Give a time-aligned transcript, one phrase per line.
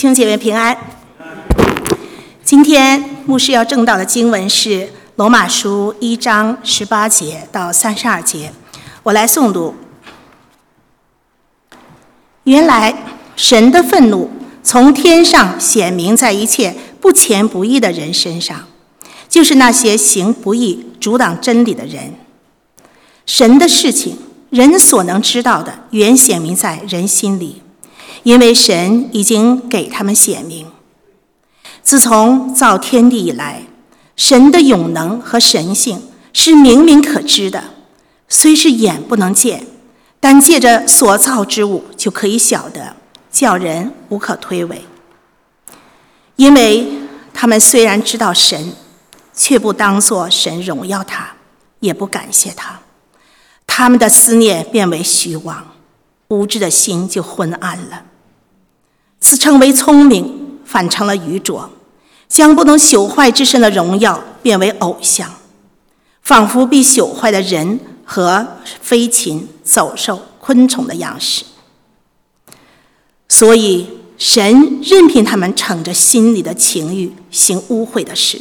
[0.00, 0.74] 兄姐妹平安。
[2.42, 8.50] 今天牧师要正道的经文是罗马书一章十八节到三十二节，
[9.02, 9.74] 我来诵读。
[12.44, 12.96] 原来
[13.36, 14.30] 神的愤怒
[14.62, 18.58] 从天上显明在一切不虔不义的人身上，
[19.28, 22.14] 就是那些行不义、阻挡真理的人。
[23.26, 24.16] 神的事情，
[24.48, 27.60] 人所能知道的，原显明在人心里。
[28.22, 30.70] 因为神已经给他们显明，
[31.82, 33.62] 自从造天地以来，
[34.14, 37.64] 神的永能和神性是明明可知的，
[38.28, 39.66] 虽是眼不能见，
[40.20, 42.96] 但借着所造之物就可以晓得，
[43.30, 44.80] 叫人无可推诿。
[46.36, 46.86] 因为
[47.32, 48.74] 他们虽然知道神，
[49.34, 51.32] 却不当作神荣耀他，
[51.80, 52.80] 也不感谢他，
[53.66, 55.72] 他们的思念变为虚妄，
[56.28, 58.04] 无知的心就昏暗了。
[59.20, 61.70] 自称为聪明，反成了愚拙，
[62.26, 65.30] 将不能朽坏之身的荣耀变为偶像，
[66.22, 71.44] 仿佛必朽坏的人和飞禽、走兽、昆虫的样式。
[73.28, 73.86] 所以
[74.18, 78.40] 神任凭他们逞着心里的情欲行污秽的事，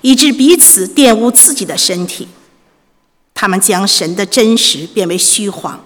[0.00, 2.28] 以致彼此玷污自己的身体。
[3.34, 5.84] 他们将神的真实变为虚谎，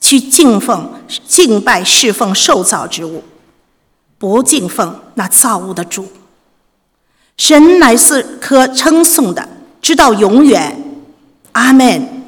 [0.00, 0.92] 去敬奉、
[1.26, 3.24] 敬拜、侍奉受造之物。
[4.20, 6.06] 不敬奉那造物的主，
[7.38, 9.48] 神乃是可称颂的，
[9.80, 10.76] 直到永远。
[11.52, 12.22] 阿门。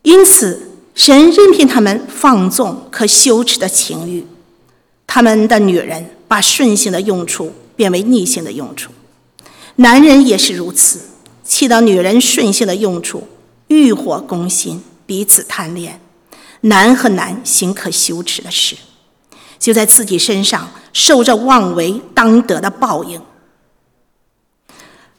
[0.00, 4.26] 因此，神任凭他们放纵可羞耻的情欲，
[5.06, 8.90] 他们的女人把顺性的用处变为逆性的用处，
[9.76, 11.00] 男人也是如此，
[11.44, 13.28] 弃到女人顺性的用处，
[13.68, 16.00] 欲火攻心，彼此贪恋，
[16.62, 18.74] 男和男行可羞耻的事。
[19.62, 23.22] 就在自己身上受着妄为当得的报应。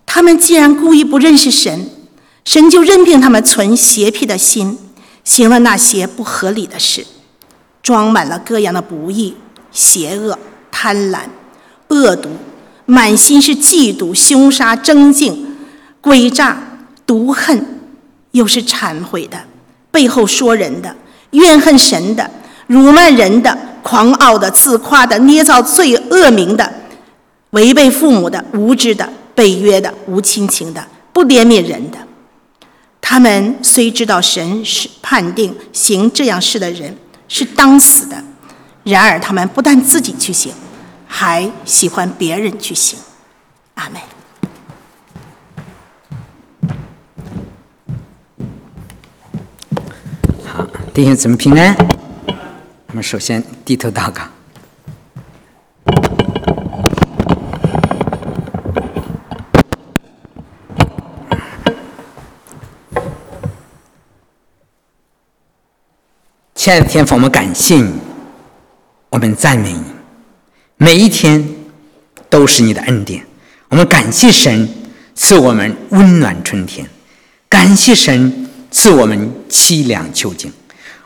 [0.06, 1.90] 他们既然故意不认识神，
[2.44, 4.78] 神就任凭他们存邪僻的心，
[5.23, 7.07] 行了那些不合理的事，
[7.81, 9.38] 装满了各样的不义、
[9.72, 10.38] 邪恶、
[10.69, 11.22] 贪婪、
[11.88, 12.29] 恶毒，
[12.85, 15.56] 满心是嫉妒、凶杀、争竞、
[16.01, 16.62] 诡诈、
[17.06, 17.79] 毒恨，
[18.31, 19.46] 又是忏悔的，
[19.90, 20.94] 背后说人的，
[21.31, 22.29] 怨恨神的，
[22.73, 23.57] 辱骂人的。
[23.84, 26.73] 狂傲的、自夸的、捏造罪恶名的、
[27.50, 31.97] 违背父母的、无知的、背约的、无亲情的、不怜悯人的，
[33.01, 36.95] 他们虽知道神是判定行这样事的人
[37.28, 38.16] 是当死的，
[38.84, 40.53] 然而他们不但自己去行，
[41.05, 42.97] 还喜欢别人去行。
[43.73, 44.01] 阿门。
[50.45, 51.75] 好，弟兄姊妹平安。
[52.93, 54.21] 我们首先低头祷告。
[66.53, 67.91] 亲爱的天父，我们感谢你，
[69.09, 69.83] 我们赞美你。
[70.77, 71.43] 每一天
[72.29, 73.25] 都是你的恩典，
[73.69, 74.69] 我们感谢神
[75.15, 76.87] 赐我们温暖春天，
[77.49, 80.53] 感谢神赐我们凄凉秋景，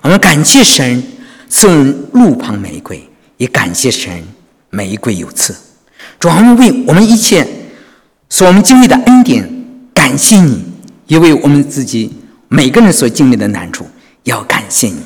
[0.02, 1.02] 我们感谢神。
[1.50, 4.24] 送路旁玫瑰，也感谢神，
[4.70, 5.56] 玫瑰有刺。
[6.20, 7.48] 主，我们为我们一切
[8.30, 9.50] 所我们经历的恩典
[9.94, 10.64] 感谢你，
[11.08, 12.12] 也为我们自己
[12.50, 13.86] 每个人所经历的难处
[14.24, 14.98] 要感谢你。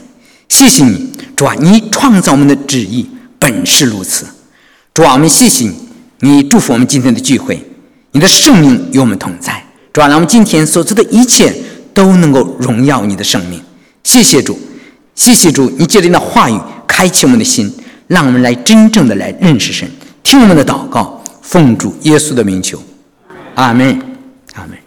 [0.49, 3.07] 谢谢你，主啊，你创造我们的旨意
[3.39, 4.25] 本是如此。
[4.93, 5.75] 主啊，我们谢谢你，
[6.19, 7.63] 你祝福我们今天的聚会，
[8.11, 9.63] 你的圣命与我们同在。
[9.93, 11.53] 主啊，让我们今天所做的一切
[11.93, 13.61] 都能够荣耀你的生命。
[14.03, 14.59] 谢谢主。
[15.15, 17.71] 谢谢主，你借着那话语开启我们的心，
[18.07, 19.87] 让我们来真正的来认识神，
[20.23, 22.81] 听我们的祷告，奉主耶稣的名求，
[23.55, 23.87] 阿门，
[24.53, 24.77] 阿门。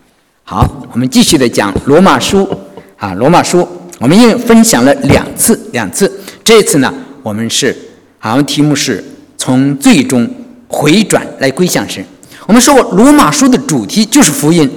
[0.43, 2.49] 好，我们继续的讲罗马书
[2.97, 3.67] 啊，罗马书，
[4.01, 6.11] 我们又分享了两次，两次。
[6.43, 6.93] 这次呢，
[7.23, 7.76] 我们是
[8.19, 9.03] 好像题目是
[9.38, 10.29] 从最终
[10.69, 12.05] 回转来归向神。
[12.47, 14.71] 我们说过，罗马书的主题就是福音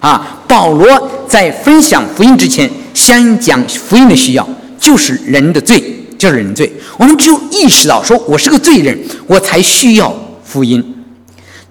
[0.00, 0.42] 啊。
[0.46, 4.46] 保罗在分享福音之前，先讲福音的需要。
[4.84, 5.82] 就是人的罪，
[6.18, 6.70] 就是人罪。
[6.98, 10.14] 我们只有意识到，说我是个罪人，我才需要
[10.44, 10.84] 福音。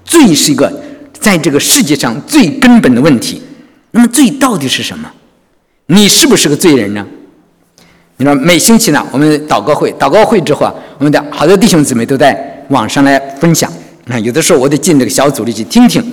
[0.04, 0.81] 罪是一个
[1.19, 3.39] 在这个世界上最根本的问题。
[3.92, 5.07] 那么罪到底是什么？
[5.86, 7.06] 你是不是个罪人呢？
[8.18, 13.71] 你说每星期呢，我们祷告会，祷告会之后啊，我们的好多弟兄姊妹都在网上来分享。
[14.07, 16.04] 啊，有的时候我得进这个小组里去听听，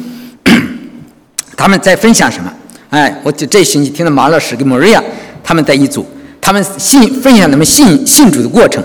[1.57, 2.53] 他们在分享什么？
[2.91, 5.03] 哎，我就这星期听了马老师跟莫瑞亚
[5.43, 6.07] 他们在一组。
[6.51, 8.83] 他们信分享他们信信主的过程，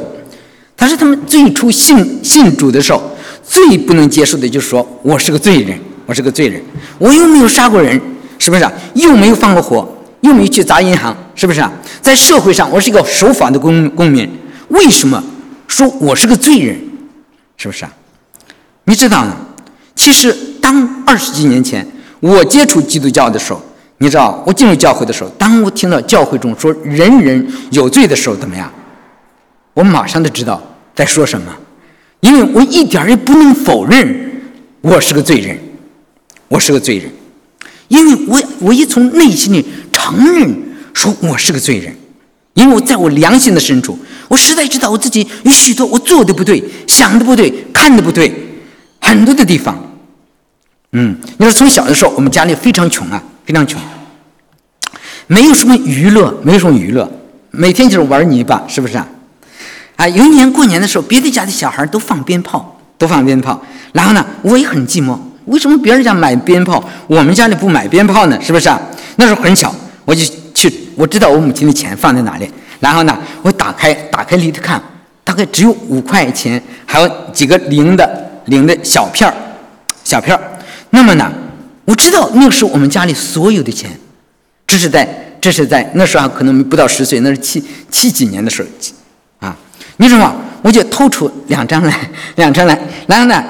[0.77, 3.01] 他说他们最初信信主的时候，
[3.43, 5.75] 最不能接受的就是说我是个罪人，
[6.05, 6.61] 我是个罪人，
[6.99, 7.99] 我又没有杀过人，
[8.37, 8.71] 是不是啊？
[8.93, 11.73] 又没有放过火，又没有去砸银行，是不是啊？
[12.03, 14.29] 在社会上，我是一个守法的公公民，
[14.67, 15.23] 为什么
[15.67, 16.79] 说我是个罪人？
[17.57, 17.91] 是不是啊？
[18.83, 19.35] 你知道呢？
[19.95, 21.83] 其实当二十几年前
[22.19, 23.59] 我接触基督教的时候，
[23.97, 28.71] 你知道我进入教会的时候，当我听到教会中说人人有罪的时候，怎么样？
[29.73, 30.61] 我马上就知道
[30.93, 31.53] 在说什么，
[32.19, 34.41] 因为我一点也不能否认
[34.81, 35.57] 我是个罪人，
[36.47, 37.11] 我是个罪人，
[37.87, 40.53] 因为我我一从内心里承认
[40.93, 41.95] 说我是个罪人，
[42.53, 43.97] 因为我在我良心的深处，
[44.27, 48.31] 我实在知道我自己有许多我做的不对、想的不对、看的不对，
[48.99, 49.77] 很多的地方。
[50.91, 53.79] 嗯，你说从小的时候，我们家里非常穷啊，非常穷，
[55.27, 57.09] 没有什么娱乐，没有什么娱乐，
[57.51, 59.07] 每天就是玩泥巴，是不是啊？
[59.95, 63.61] 啊，有一年过年的时候，别的家的小孩都放鞭炮，都放鞭炮。
[63.93, 65.17] 然后呢，我也很寂寞。
[65.45, 68.37] 为什么别人家买鞭炮，我们家里不买鞭炮呢？
[68.41, 68.81] 是不是啊？
[69.17, 70.21] 那时候很小，我就
[70.53, 72.49] 去，我知道我母亲的钱放在哪里。
[72.79, 74.81] 然后呢，我打开打开里头看，
[75.23, 78.09] 大概只有五块钱，还有几个零的
[78.45, 79.33] 零的小片儿，
[80.03, 80.41] 小片儿。
[80.89, 81.31] 那么呢，
[81.85, 83.89] 我知道那是我们家里所有的钱。
[84.67, 85.07] 这是在
[85.39, 88.67] 这是在那时候可能不到十岁，那是七七几年的时候。
[89.39, 89.55] 啊
[89.97, 90.35] 你知道吗？
[90.61, 91.95] 我就偷出两张来，
[92.35, 92.77] 两张来，
[93.07, 93.41] 然后呢，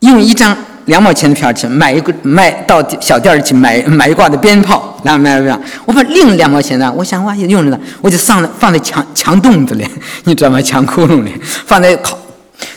[0.00, 9.86] 用一张两毛钱的票去买一个，买到小店儿去买买一挂的鞭炮，然后买了样，我把另两毛钱呢，我想哇也用着呢，我就放放在墙墙洞子里，
[10.24, 10.60] 你知道吗？
[10.62, 11.32] 墙窟窿里
[11.66, 12.18] 放在烤。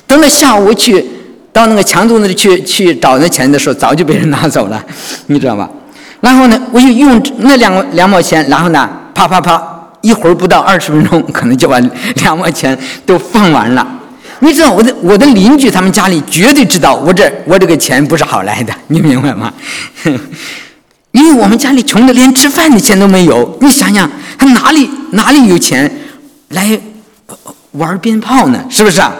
[0.06, 1.03] 等到下午去
[1.53, 4.83] 到那个墙洞子里去去找那钱的时候，早就被人拿走了，
[5.27, 5.69] 你知道吧？
[6.19, 9.69] 然后呢，我就用那两两毛钱，然后呢，啪啪啪。
[10.01, 11.79] 一会儿不到二十分钟，可能就把
[12.15, 13.88] 两毛钱都放完了。
[14.39, 19.53] 你知道我的我的邻居他们家里绝对知道我这我这个钱不是好来的，你明白吗？
[21.11, 23.57] 因为我们家里穷的连吃饭的钱都没有。
[23.61, 25.89] 你想想，他哪里哪里有钱
[26.49, 26.77] 来
[27.71, 28.61] 玩鞭炮呢？
[28.69, 29.13] 是不是啊？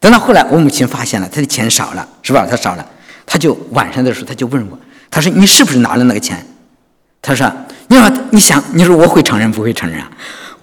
[0.00, 2.46] 等到后来，我母亲发现了他的钱少了，是吧？
[2.48, 2.86] 他少了，
[3.26, 4.78] 他就晚上的时候他就问我，
[5.10, 6.44] 他说：“你是不是拿了那个钱？”
[7.22, 7.50] 他说。
[7.90, 10.10] 你说，你想，你说我会承认不会承认啊？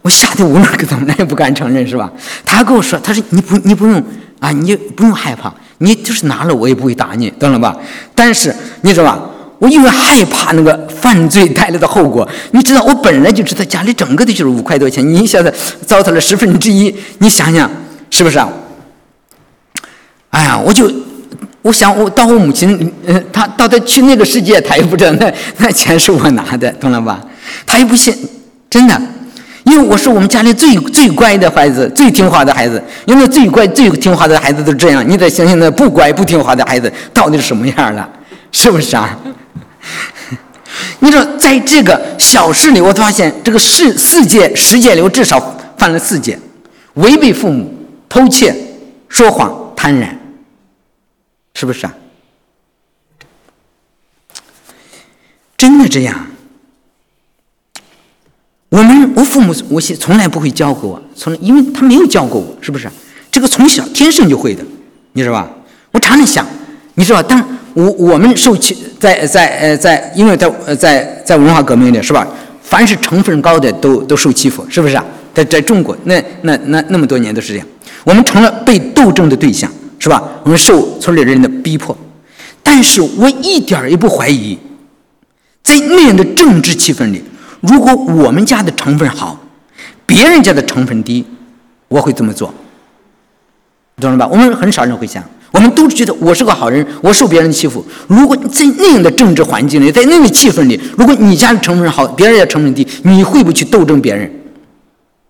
[0.03, 2.07] 我吓得无论怎么也不敢承认，是吧？
[2.45, 3.95] 他还跟我说，他说你不你不用
[4.39, 7.75] 啊，你不用害怕，你就是拿了我也不会打你，懂了吧？
[8.13, 9.19] 但是你知道吧？
[9.57, 15.51] 我因为害怕那个犯罪带来的后果，你知道我本来就知道家里整个的就是五块多钱，你一下子
[15.88, 17.67] 糟蹋了十分之一，你想想
[18.11, 18.47] 是不是啊？
[20.35, 20.91] 哎呀，我就。
[21.61, 27.19] 我想，我到我母亲，呃，他到他去那个世界，他也不知道那那钱是我拿的，懂了吧？
[27.65, 28.13] 他也不信，
[28.69, 29.01] 真的，
[29.63, 32.79] 因为我是我们家里最最乖的孩子，最听话的孩子。
[33.07, 38.07] 因为最乖、最听话的孩子都这样，你得想想那不乖、不听话的孩子到底是什么样了，
[38.51, 39.17] 是不是啊？
[41.01, 46.38] 你说，在这个小事里，我发现这个世世界十界里，至少犯了四戒：
[46.93, 47.73] 违背父母、
[48.07, 48.55] 偷窃、
[49.09, 50.05] 说谎、贪婪。
[51.55, 51.95] 是不是啊？
[55.57, 56.27] 真的这样？
[58.69, 62.89] 我们我父母我从来不会教过我，从来因为他没有教过我，是不是？
[63.31, 64.62] 这个从小天生就会的，
[65.13, 65.50] 你知道吧？
[65.91, 66.45] 我常常想，
[66.95, 67.41] 你知道，当
[67.74, 72.27] 我我们受欺在在呃在，因为在呃在在文化革命里是吧？
[72.62, 75.05] 凡是成分高的都都受欺负，是不是啊？
[75.33, 77.67] 在在中国那那那那么多年都是这样，
[78.03, 79.71] 我们成了被斗争的对象。
[80.05, 80.21] 是吧？
[80.43, 81.97] 我们受村里人的逼迫，
[82.62, 84.55] 但是我一点也不怀疑，
[85.63, 87.24] 在那样的政治气氛里，
[87.62, 89.39] 如果我们家的成分好，
[90.05, 91.25] 别人家的成分低，
[91.88, 92.53] 我会这么做，
[94.00, 94.27] 懂了吧？
[94.27, 97.83] 我们很少人会想，我们都觉得我是个好人，我受别人欺负。
[98.07, 104.31] 如果在那样的政治环境里，在那样的气氛里，如果你家的成分好，别人家成分低，你会不去斗争别人？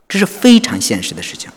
[0.10, 1.50] 这是非常现实的事情。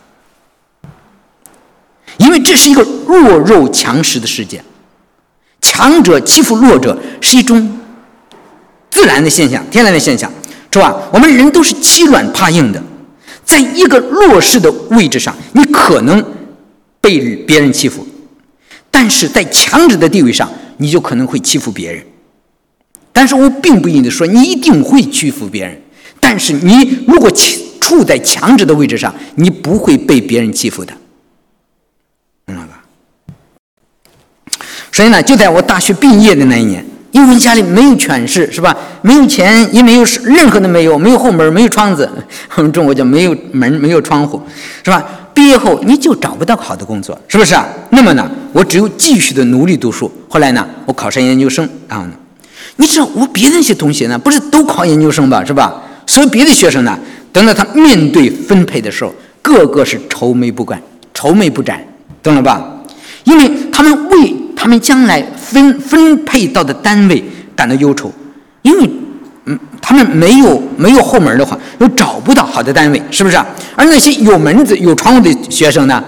[2.18, 4.62] 因为这是一个弱肉强食的世界，
[5.60, 7.78] 强者欺负弱者是一种
[8.90, 10.30] 自然的现象、天然的现象，
[10.72, 10.94] 是吧？
[11.12, 12.82] 我们人都是欺软怕硬的，
[13.44, 16.24] 在一个弱势的位置上，你可能
[17.00, 18.04] 被别人欺负；
[18.90, 22.04] 但是在强者的地位上，你就可能会欺负别人。
[23.12, 25.80] 但是我并不一定说你一定会欺负别人，
[26.20, 27.30] 但是你如果
[27.80, 30.92] 处在强者的位置上，你不会被别人欺负的。
[34.98, 38.76] 所以呢，就在我大学毕业的那一年，因为家里没有权势，是吧？
[39.00, 42.10] 没有钱，也没有任何的没有，没有后门，没有窗子。
[42.56, 44.42] 我们中国叫没有门，没有窗户，
[44.82, 45.00] 是吧？
[45.32, 47.64] 毕业后你就找不到好的工作，是不是啊？
[47.90, 50.10] 那么呢，我只有继续的努力读书。
[50.28, 52.12] 后来呢，我考上研究生，然后呢，
[52.74, 55.80] 你知道我别的那些同学呢，不是都考研究生吧，是吧？
[56.08, 56.98] 所以别的学生呢，
[57.32, 60.82] 等到他面对分配的时候，个个是愁眉不展，
[61.14, 61.80] 愁眉不展，
[62.20, 62.60] 懂了吧？
[63.22, 67.22] 因为他们为他们将来分分配到的单位
[67.54, 68.12] 感到忧愁，
[68.62, 68.90] 因为
[69.44, 73.36] 嗯，他们没有没有后门的话，又找不到好的单位，是不是？
[73.76, 76.02] 而那些有门子有窗户的学生呢，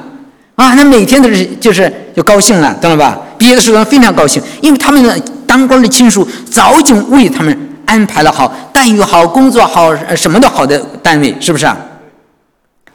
[0.57, 3.17] 啊，那每天都是就是就高兴了，懂了吧？
[3.39, 5.17] 毕业的时候非常高兴，因为他们的
[5.47, 11.65] 当官的亲属早已经为他们安排了好待遇好、工作好、什么都好的单位，是不是？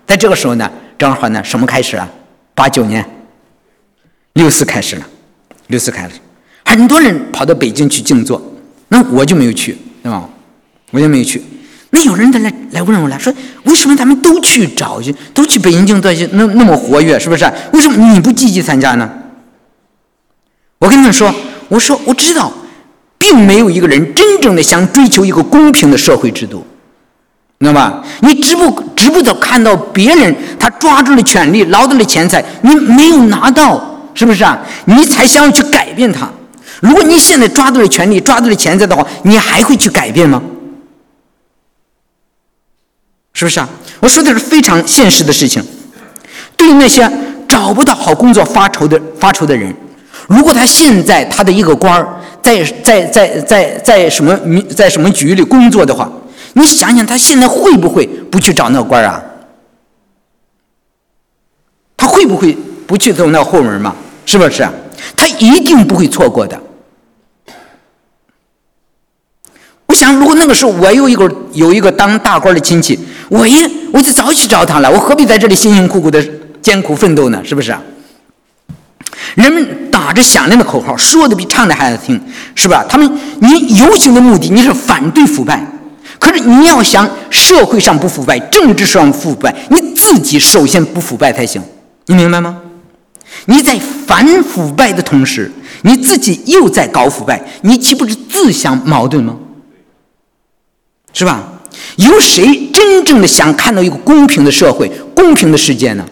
[0.05, 2.05] 在这个时候呢，正好呢，什么开始啊？
[2.53, 3.03] 八九年。
[4.33, 5.05] 六四开始了，
[5.67, 6.15] 六四开始，
[6.63, 8.41] 很多人跑到北京去静坐，
[8.89, 10.29] 那我就没有去，对吧？
[10.91, 11.41] 我就没有去。
[11.89, 17.51] 那有人来来问我了，说为什么咱们都去找去，都去北京静坐去，那那么活跃，是不是？
[17.71, 19.09] 为什么你不积极参加呢？
[20.79, 21.33] 我跟他们说，
[21.69, 22.51] 我说我知道，
[23.17, 26.65] 并没有一个人真正的想追求一个公平的社会制度，
[27.59, 28.03] 知道吧？
[28.21, 33.94] 你只不只不得看到别人他抓住了权力，捞到了钱财，你没有拿到。
[34.15, 34.59] 是不是啊？
[34.85, 36.27] 你才想要去改变他。
[36.81, 40.41] 如果你现在抓住了权利，抓住了钱财的话，你还会去改变吗？
[43.33, 43.69] 是不是啊？
[43.99, 45.63] 我说的是非常现实的事情。
[46.57, 47.09] 对于那些
[47.47, 49.75] 找不到好工作发愁的发愁的人，
[50.27, 54.37] 如果他现在他的一个官儿在在在在在什么
[54.73, 56.09] 在什么局里工作的话，
[56.53, 59.21] 你想想他现在会不会不去找那官儿啊？
[61.97, 62.57] 他会不会
[62.87, 63.95] 不去走那后门嘛？
[64.25, 64.67] 是不是？
[65.15, 66.59] 他一定不会错过的。
[69.87, 74.89] 我想，如果那个时候我有一个有一个当大官的亲戚，我也我就早去找他了。
[74.89, 76.23] 我何必在这里辛辛苦苦的
[76.61, 77.41] 艰苦奋斗呢？
[77.45, 77.75] 是不是？
[79.35, 82.19] 人们打着响亮的口号，说的比唱的还要听，
[82.55, 82.85] 是吧？
[82.87, 85.65] 他们你游行的目的你是反对腐败，
[86.19, 91.61] 可是你要想社会上不腐败，政治上腐败，你自己首先不腐败才行。
[92.07, 92.61] 你明白吗？
[93.45, 95.51] 你在反腐败的同时，
[95.83, 99.37] 你自己又在搞腐败，你岂不是自相矛盾吗？
[101.13, 101.51] 是吧？
[101.97, 106.05] 有谁真正的想看到一个公平的社会、公平的世界呢？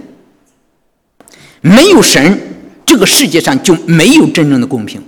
[1.61, 2.39] 没有神，
[2.85, 5.01] 这个世界上就没有真正的公平。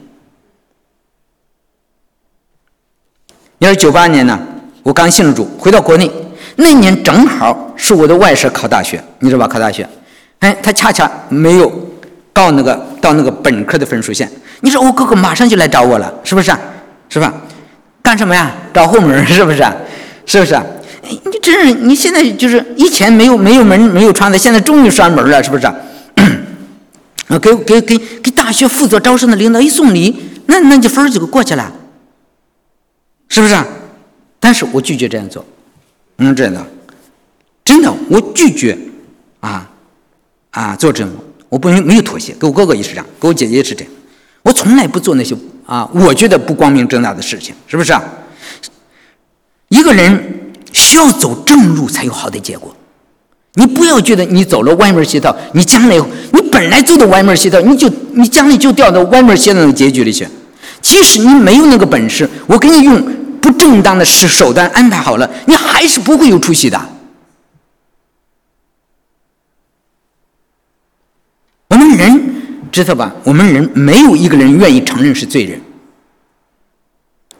[3.59, 4.39] 要是九八年呢，
[4.83, 6.09] 我刚信了主，回到国内，
[6.55, 9.47] 那年正好是我的外甥考大学，你知道吧？
[9.47, 9.87] 考大学，
[10.39, 11.71] 哎，他恰恰没有。
[12.35, 16.51] 到那个到那个本科的分数线，你说我哥哥马上就来找我了，是不是？
[17.07, 17.33] 是吧？
[18.01, 18.51] 干什么呀？
[18.73, 19.63] 找后门 是不是？
[20.25, 20.59] 是不是？
[21.01, 25.65] 你真是你现在就是以前没有没有门没有窗的，现在终于拴门了，是不是？
[27.29, 30.13] 啊，给给给给大学负责招生的领导一送礼，
[30.47, 31.71] 那那就分儿就过去了，
[33.29, 33.55] 是不是？
[34.41, 35.45] 但是我拒绝这样做，
[36.17, 36.61] 嗯，真的，
[37.63, 38.77] 真的，我拒绝
[39.39, 39.69] 啊
[40.51, 41.13] 啊做这种。
[41.55, 43.93] 我不能没有妥协，给我哥哥也是这样，给我姐姐也是这样。
[44.43, 45.33] 我从来不做那些
[45.65, 48.03] 啊，我觉得不光明正大的事情，是不是啊？
[49.69, 52.75] 一个人需要走正路才有好的结果。
[53.53, 55.95] 你不要觉得你走了歪门邪道，你将来
[56.33, 60.27] 你本来走的歪门邪道，你就你将来就掉到歪门邪道的结局里去。
[60.81, 63.01] 即使你没有那个本事，我给你用
[63.39, 66.77] 不正当的手手段安排好了，你还是不会有出息的。
[71.67, 72.35] 我们人
[72.71, 73.13] 知道吧？
[73.23, 75.59] 我们人没有一个人愿意承认是罪人，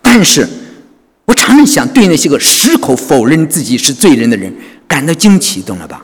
[0.02, 0.48] 但是
[1.26, 4.54] 我常常想对那些个矢口否认自己是罪人的人
[4.88, 6.04] 感到惊奇，懂了吧？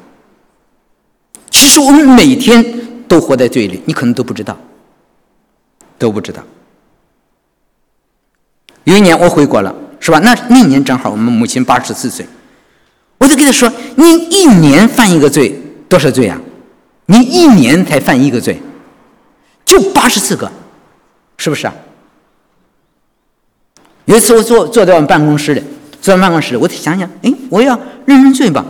[1.49, 2.63] 其实我们每天
[3.07, 4.57] 都活在罪里，你可能都不知道，
[5.97, 6.43] 都不知道。
[8.83, 10.19] 有一年我回国了，是吧？
[10.19, 12.25] 那那年正好我们母亲八十四岁，
[13.17, 15.55] 我就跟他说：“你一年犯一个罪，
[15.87, 16.39] 多少罪啊？”
[17.11, 18.57] 你一年才犯一个罪，
[19.65, 20.49] 就八十四个，
[21.35, 21.73] 是不是啊？
[24.05, 25.61] 有一次我坐坐在我们办公室里，
[26.01, 28.63] 坐在办公室里，我想想，哎，我要认认罪吧。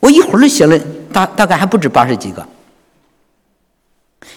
[0.00, 0.76] 我一会儿就写了
[1.12, 2.44] 大大概还不止八十几个。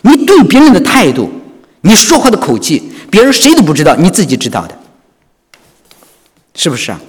[0.02, 1.32] 你对别人的态度，
[1.82, 4.78] 你说话的口气，别人谁都不知道，你自己知道的，
[6.54, 7.02] 是不是啊？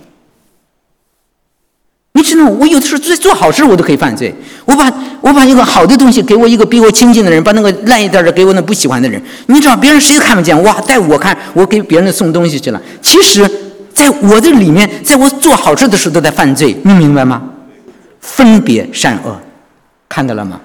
[2.21, 4.35] 你知道，我有的时候在做好事，我都可以犯罪。
[4.67, 9.21] 我把我把一个好的东西给我一个比我亲近的人，把那个烂一点的给我那不喜欢的人。
[9.47, 10.63] 你知道，别人谁都看不见。
[10.63, 12.83] 哇，带我看，我给别人送东西去了。
[13.01, 13.51] 其实，
[13.95, 16.77] 在我的里面，在我做好事的时候都在犯罪。
[16.85, 17.43] 你明白吗？
[18.21, 19.41] 分别善恶，
[20.07, 20.61] 看到了吗？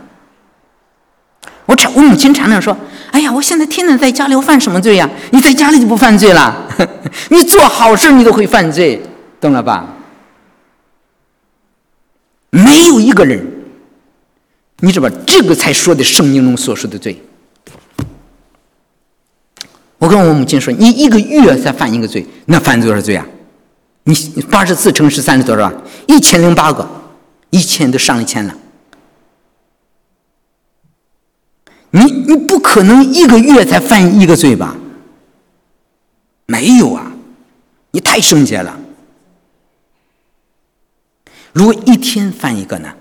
[1.67, 2.75] 我常我母亲常常说
[3.12, 5.09] ：“哎呀，我现在天天在家里，我犯什么罪呀？
[5.31, 6.53] 你在家里就不犯罪了？
[7.31, 9.01] 你做好事你都会犯罪，
[9.39, 9.85] 懂了吧？
[12.55, 13.45] 没有一个人，
[14.79, 15.15] 你知道吧？
[15.27, 17.21] 这个才说的圣经中所说的罪。
[19.97, 23.27] 我跟我母亲说，你一个月才犯一个罪，那犯多少罪啊？
[24.05, 24.13] 你
[24.50, 25.69] 八十四乘十三是多少？
[26.07, 26.88] 一千零八个，
[27.50, 28.55] 一千都上一千了。”
[31.91, 34.77] 你你不可能一个月才犯一个罪吧？
[36.45, 37.12] 没有啊，
[37.91, 38.79] 你太圣洁了。
[41.55, 42.93] 如果一天犯一个呢？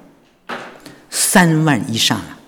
[1.10, 2.38] 三万以上啊。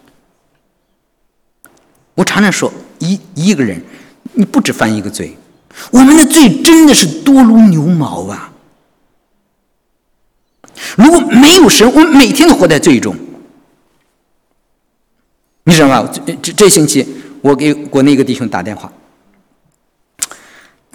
[2.15, 3.83] 我常常说，一一个人
[4.33, 5.37] 你不止犯一个罪，
[5.91, 8.53] 我们的罪真的是多如牛毛啊！
[10.97, 13.17] 如果没有神，我们每天都活在罪中。
[15.65, 16.09] 你知道吗？
[16.25, 17.05] 这这这星期，
[17.41, 18.93] 我给国内一个弟兄打电话，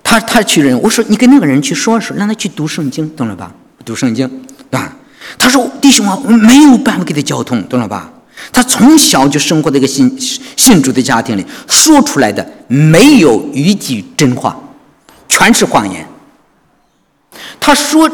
[0.01, 3.53] 他他去人，我说你跟那个人去说说，让他去读圣经，懂了吧？
[3.83, 4.97] 读圣经，啊，
[5.37, 8.11] 他说弟兄啊，我没有办法给他交通，懂了吧？
[8.51, 10.17] 他从小就生活在一个信
[10.57, 14.59] 信主的家庭里，说出来的没有一句真话，
[15.27, 16.05] 全是谎言。
[17.59, 18.09] 他说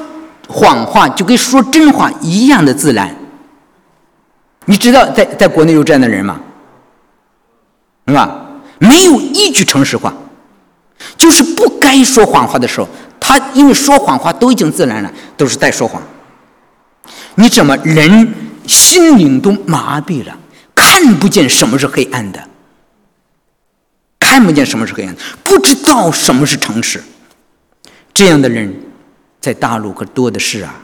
[0.47, 3.15] 谎话就跟说真话一样的自然。
[4.65, 6.39] 你知道在在国内有这样的人吗？
[8.07, 8.45] 是吧？
[8.79, 10.13] 没有一句诚实话，
[11.17, 12.87] 就是不该说谎话的时候，
[13.19, 16.01] 他因为说谎话都已经自然了，都是在说谎。
[17.39, 18.33] 你怎么人
[18.65, 20.35] 心灵都麻痹了，
[20.73, 22.43] 看不见什么是黑暗的，
[24.19, 27.01] 看不见什么是黑暗，不知道什么是诚实。
[28.11, 28.73] 这样的人
[29.39, 30.75] 在大陆可多的是啊。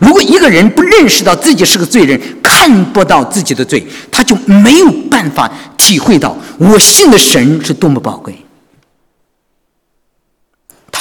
[0.00, 5.48] 如果一个人不认识到自己是个罪人，看不到自己的罪，他就没有办法
[5.78, 8.45] 体会到我信的神是多么宝贵。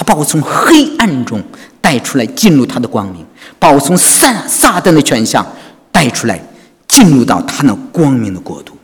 [0.06, 1.44] 把我从黑暗中
[1.82, 3.24] 带出来，进入他的光明；
[3.58, 5.46] 把我从撒撒旦的权下
[5.92, 6.40] 带出来，
[6.88, 8.78] 进入到他那光明的国度。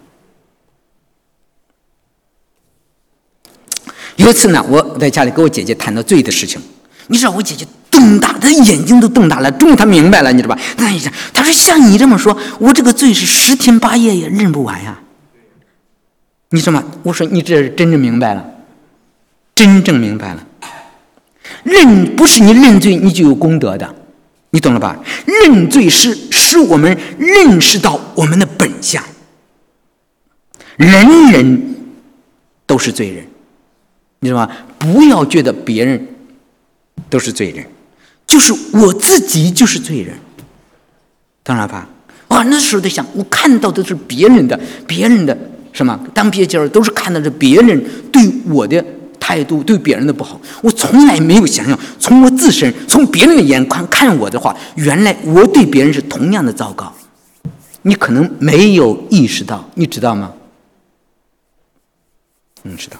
[4.15, 6.61] 有一次呢，我在家里跟我姐姐谈到罪的事情，
[7.07, 7.67] 你知道我姐姐。
[7.91, 10.61] 瞪大，她眼睛都瞪大了，终于她明白了，你知道吧？
[10.77, 14.97] 那一下，她说：“像你这么说，我这个罪是十天八夜也认不完呀。”
[16.51, 16.85] 你知道吗？
[17.03, 18.45] 我说你这是真正明白了，
[19.53, 20.47] 真正明白了。
[21.71, 23.95] 认不是你认罪你就有功德的，
[24.51, 24.99] 你懂了吧？
[25.25, 29.01] 认罪是使我们认识到我们的本相。
[30.75, 31.75] 人人
[32.65, 33.25] 都是罪人，
[34.19, 34.49] 你知道吗？
[34.77, 36.07] 不要觉得别人
[37.09, 37.65] 都是罪人。
[38.25, 40.15] 就是我自己就是罪人，
[41.43, 41.87] 懂了吧？
[42.27, 44.57] 我，那时候在想，我看到的是别人的，
[44.87, 45.37] 别人的
[45.73, 48.83] 什么当别人，都是看到的别人对我的
[49.31, 50.39] 态度，对别人的不好。
[50.61, 56.91] 我从来没有想想，从我自身，从别人的眼光看我的话，原来我对别人是同样的糟糕。
[57.83, 60.33] 你可能没有意识到，你知道吗？
[62.63, 62.97] 你知道。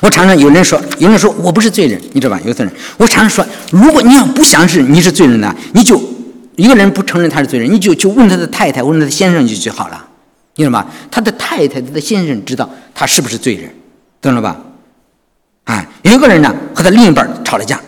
[0.00, 2.42] 我常常有人说，有人说我不是罪人，你知道吧？
[2.44, 6.02] 有的人，我常常说，如果你要不相信你是罪人呢，你就
[6.56, 10.04] 一个人不承认他是罪人，你就去问他的太太，问他的先生就就好了，
[10.56, 10.90] 你知道吧？
[11.12, 13.72] 他的太太、他的先生知道他是不是罪人，
[14.20, 14.60] 懂了吧？
[15.64, 17.80] 啊，有一个人呢和他另一半吵了架，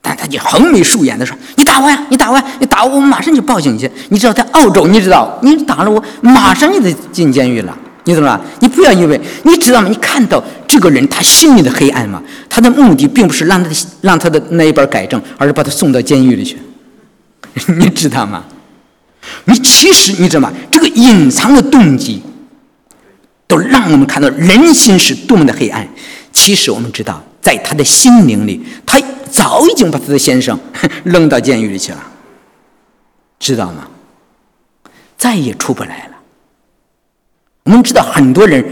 [0.00, 7.76] 但他就横眉竖眼的说：“你打我呀，你打我，呀，你打我，我马上就报警去。”你知道在澳洲，你知道你打了我，马上就得进监狱了。
[8.06, 8.38] 你懂了？
[8.60, 9.88] 你不要以为你知道吗？
[9.88, 12.22] 你看到这个人他心里的黑暗吗？
[12.50, 16.58] 他的目的并不是让他的让他的那一半改正，而是把他送到监狱里去。
[17.78, 18.44] 你知道吗？
[19.46, 20.52] 你其实你知道吗？
[20.70, 22.22] 这个隐藏的动机，
[23.46, 25.88] 都让我们看到人心是多么的黑暗。
[26.44, 30.60] 其实我们知道，在他的心灵里，他早已经把他的先生
[31.02, 32.04] 扔到监狱里去了，
[33.38, 33.88] 知道吗？
[35.16, 36.16] 再也出不来了。
[37.62, 38.62] 我们知道很多人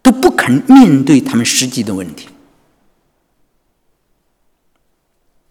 [0.00, 2.30] 都不肯面对他们实际的问题，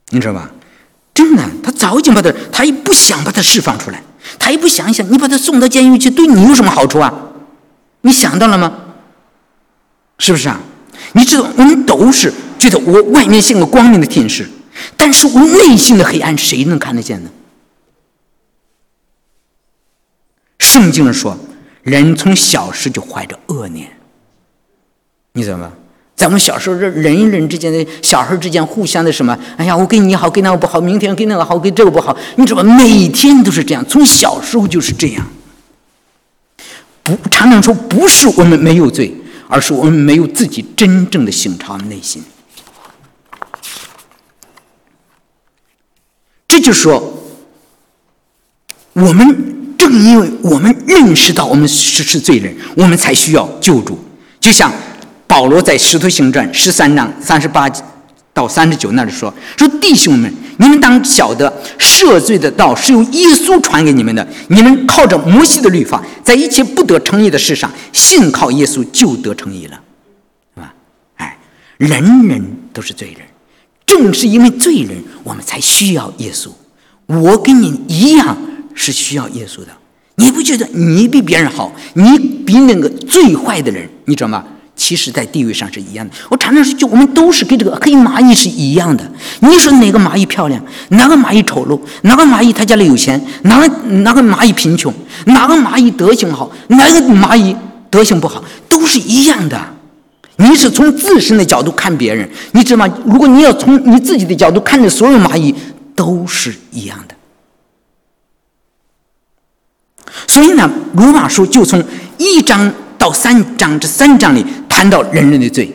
[0.10, 0.50] 你知道吧？
[1.14, 4.02] 真的，他早已经把他，他也不想把他释放出来，
[4.40, 7.14] 他也不想一想，你把他送到监狱去，对你有什么好处啊？
[8.02, 8.76] 你想到了吗？
[10.18, 10.60] 是不是啊？
[11.14, 14.48] 你知道，我们都是觉得我外面像个光明的天使，
[14.96, 17.30] 但是我内心的黑暗，谁能看得见呢？
[20.60, 21.38] 圣经说，
[21.84, 23.90] 人从小时就怀着恶念，
[25.34, 25.72] 你知道吗？
[26.16, 29.38] 在我们小时候，这人与人之间的小孩之间互相的什么？
[29.56, 32.18] 哎呀，我给你好，给那个不好；明天给那个好，给这个不好。
[32.38, 32.76] 你知道吗？
[32.76, 35.28] 每天都是这样，从小时候就是这样。
[37.04, 39.14] 不，常常说不是我们没有罪，
[39.48, 42.24] 而是我们没有自己真正的醒察内心。
[46.48, 47.02] 这就说，
[48.94, 54.00] 我们正因为我们认识到我们是是罪人，我们才需要救助。
[54.40, 54.72] 就像。
[55.30, 57.70] 保罗在《使徒行传》十三章三十八
[58.38, 64.26] 到三十九那里说：“说弟兄们，你们当晓得赦罪的道是由耶稣传给你们的。
[64.50, 69.82] 你们靠着摩西的律法，在一切不得成义的事上，信靠耶稣就得成义了，
[70.54, 70.72] 是吧？
[71.16, 71.40] 哎，
[71.78, 72.40] 人人
[72.72, 73.26] 都是罪人，
[73.88, 76.52] 正是因为罪人，我们才需要耶稣。
[77.08, 78.38] 我跟你一样
[78.76, 79.70] 是需要耶稣的。
[80.18, 81.74] 你不觉得你比别人好？
[81.96, 84.46] 你比那个最坏的人，你知道吗？”
[84.78, 86.14] 其实，在地位上是一样的。
[86.30, 89.04] 我常常说，就我们都是跟这个黑蚂蚁是一样的。
[89.40, 90.64] 你说哪个蚂蚁漂亮？
[90.90, 91.78] 哪个蚂蚁丑陋？
[92.04, 93.20] 哪个蚂蚁他家里有钱？
[93.42, 94.94] 哪个哪个蚂蚁贫穷？
[95.26, 96.50] 哪个蚂蚁德行好？
[96.68, 97.56] 哪个蚂蚁
[97.90, 98.44] 德行不好？
[98.70, 99.60] 都是一样的。
[100.38, 102.98] 你是从自身的角度看别人，你知道吗？
[103.06, 105.54] 如果你要从你自己的角度看着所有蚂蚁，
[105.96, 107.16] 都是一样的。
[110.28, 111.84] 所以呢，罗马书就从
[112.20, 114.46] 一章到三章这三章里。
[114.70, 115.74] 谈到人人的罪，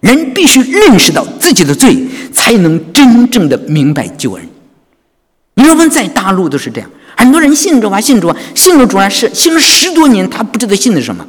[0.00, 1.96] 人必须认识到自己的罪，
[2.32, 4.42] 才能真正的明白救恩。
[5.54, 11.24] 你说我们在大陆都是这样，很多人信主啊，信主啊，信了主啊，是信了十多年，他不知道信的什么，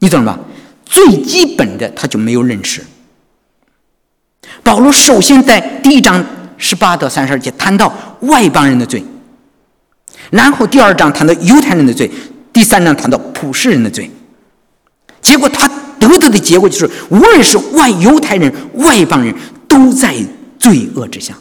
[0.00, 0.38] 你懂了吧？
[0.84, 2.84] 最基本的他就没有认识。
[4.62, 6.22] 保罗首先在第一章
[6.58, 9.02] 十八到三十二节谈到外邦人的罪，
[10.30, 12.10] 然后第二章谈到犹太人的罪，
[12.52, 14.10] 第三章谈到普世人的罪。
[15.20, 19.34] 结果他得到的结果就是，无论是外犹太人、外邦人，
[19.68, 20.14] 都在
[20.58, 21.38] 罪恶之下。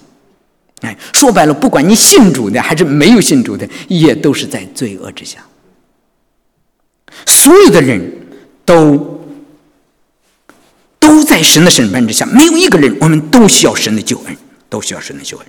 [0.81, 5.39] 哎，说白了，不管你信主的还是没有信主的，也都是在罪恶之下。
[7.25, 8.01] 所有的人
[8.63, 9.21] 都
[10.99, 14.37] 都在神的审判之下，没有一个人，我们都需要神的救恩，
[14.69, 15.47] 都需要神的救恩。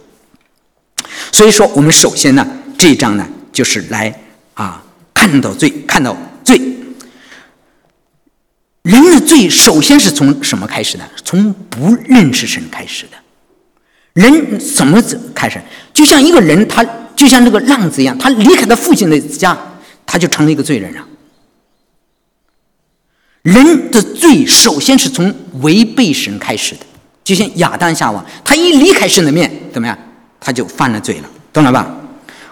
[1.30, 2.46] 所以说，我们首先呢，
[2.76, 4.20] 这一章呢，就是来
[4.54, 4.82] 啊，
[5.22, 6.60] 看到罪，看到罪。
[8.82, 11.08] 人的罪首先是从什么开始的？
[11.24, 13.16] 从不认识神开始的。
[14.14, 15.00] 人怎么
[15.32, 15.62] 开始？
[15.94, 19.56] 就像一个人，他就像这个浪子一样，他离开他父亲的家，
[20.04, 21.06] 他就成了一个罪人了。
[23.42, 26.80] 人的罪首先是从违背神开始的，
[27.22, 29.96] 就像亚当夏娃，他一离开神的面，怎么样？
[30.40, 31.96] 他就犯了罪了，懂了吧？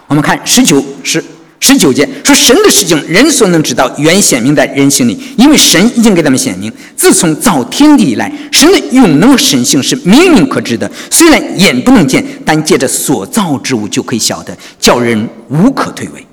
[0.07, 1.21] 我们看十九是。
[1.63, 6.73] 十九节说神的事情，人所能知道，原显明在人心里，因为神已经给他们显明。
[6.95, 16.23] 自从造天地以来，神的永能神性是明明可知的，虽然眼不能见，但借着所造之物就可以晓得，叫人无可推诿。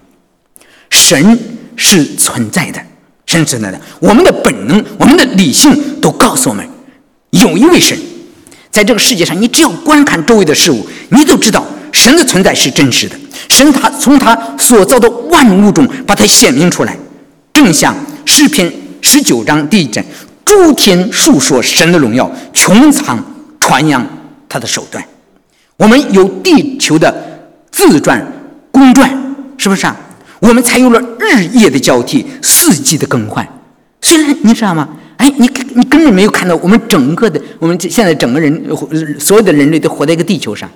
[0.91, 1.39] 神
[1.77, 2.81] 是存在的，
[3.27, 3.79] 神存在的。
[4.01, 6.67] 我们的本能、我们的理性都告诉我们，
[7.31, 7.97] 有一位神，
[8.71, 11.63] 在这个世界上，你只要观看周围的事物，你都知道
[11.93, 13.15] 神的存在是真实的。
[13.49, 16.97] 神他从他所造的万物中把它显明出来，
[17.53, 20.05] 正像诗篇十九章第一节
[20.45, 23.23] ：“诸天述说神的荣耀，穹苍
[23.61, 24.07] 传扬
[24.49, 25.05] 他的手段。”
[25.77, 27.15] 我们有地球的
[27.71, 28.27] 自转、
[28.73, 29.09] 公转，
[29.57, 29.97] 是不是啊？
[30.41, 33.47] 我们才有了日夜的交替、四季的更换。
[34.01, 34.89] 虽然你知道吗？
[35.17, 38.63] 哎，你你根本没有看到我们整个的，我们现在整个人
[39.19, 40.69] 所有的人类都活在一个地球上。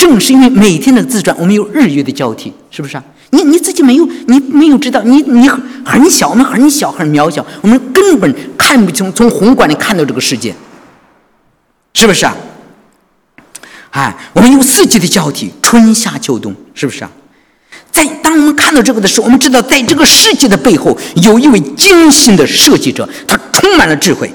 [0.00, 3.04] 正是因为每天的自转，我们有日月的交替，是不是啊？
[3.32, 5.46] 你你自己没有，你没有知道，你你
[5.84, 10.54] 很小，我们很小很渺小，我们根本看不清，从宏观里看到这个世界，
[11.92, 12.34] 是不是啊？
[13.90, 17.10] 哎，我们有四季的交替，春夏秋冬，是不是啊？
[17.92, 24.32] 在当我们看到这个的时候，我们知道，在这个世界的背后，有一位精心的设计者，他充满了智慧。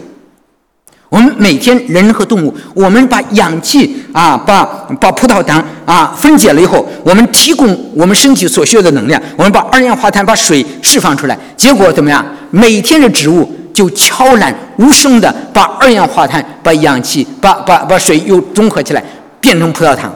[1.15, 4.65] 我们每天人和动物，我们把氧气啊，把
[4.99, 9.21] 把葡萄糖啊分解了以后，我们提供我们身体所需要的能量。
[9.37, 12.25] 我们把二氧化碳、把水释放出来，结果怎么样？
[12.51, 19.01] 每天的植物就悄然无声的把二氧化碳、把氧气、把把把水又综合起来，
[19.39, 20.13] 变成葡萄糖。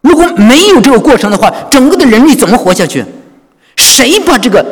[0.00, 3.04] 如果没有这个过程的话，整个的人类怎么活下去？
[3.76, 4.64] 谁把这个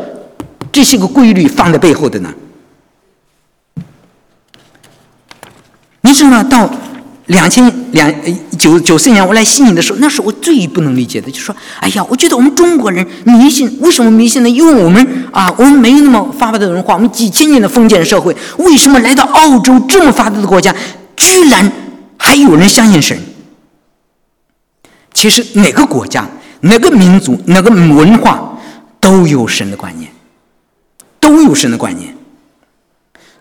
[0.72, 2.32] 这些个规律放在背后的呢？
[6.20, 6.44] 是呢？
[6.44, 6.70] 到
[7.26, 8.12] 两千两
[8.58, 14.48] 九九四年我来悉尼的时候，那是我最不能理解的，就说：哎呀，我觉得我们中国人迷信，为什么迷信呢？
[14.48, 20.74] 因为我们啊，我们没有那么发达的文化，我们几千年的封建社会，为什么来到澳洲这么发达的国家，
[21.16, 21.72] 居然
[22.18, 23.18] 还有人相信神？
[25.14, 26.28] 其实哪个国家、
[26.60, 28.58] 哪个民族、哪个文化
[29.00, 30.10] 都有神的观念，
[31.18, 32.14] 都有神的观念。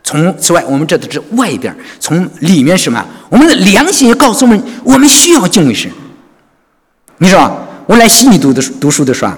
[0.09, 3.05] 从此外，我们这都是外边从里面什么？
[3.29, 5.87] 我们的良心也告诉我们，我们需要敬畏神。
[7.19, 9.31] 你知道，我来悉尼读的读书的时候，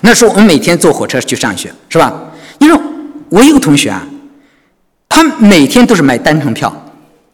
[0.00, 2.12] 那时候我们每天坐火车去上学，是吧？
[2.58, 2.76] 你说
[3.28, 4.04] 我一个同学啊，
[5.08, 6.68] 他每天都是买单程票，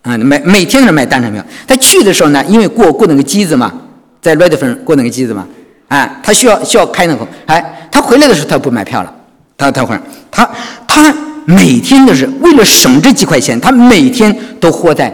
[0.02, 1.42] 啊，每每天都是买单程票。
[1.66, 3.72] 他去的时候呢，因为过过那个机子嘛，
[4.20, 5.48] 在 Redfern 过那个机子嘛，
[5.88, 9.11] 哎，他需要需要开那个，哎，他回来的时候他不买票了，
[9.56, 9.98] 他他会
[10.30, 10.46] 他
[10.87, 11.14] 他。
[11.44, 15.12] 每天都是为了省这几块钱，他每天都活在，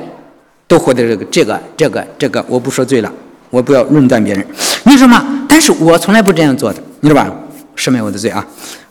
[0.67, 2.45] 都活在这个这个这个这个。
[2.49, 3.13] 我不说罪了，
[3.51, 4.47] 我不要论断别人。
[4.85, 5.25] 你说嘛？
[5.49, 7.33] 但是我从来不这样做的，你知道吧？
[7.77, 8.45] 赦免我的罪啊！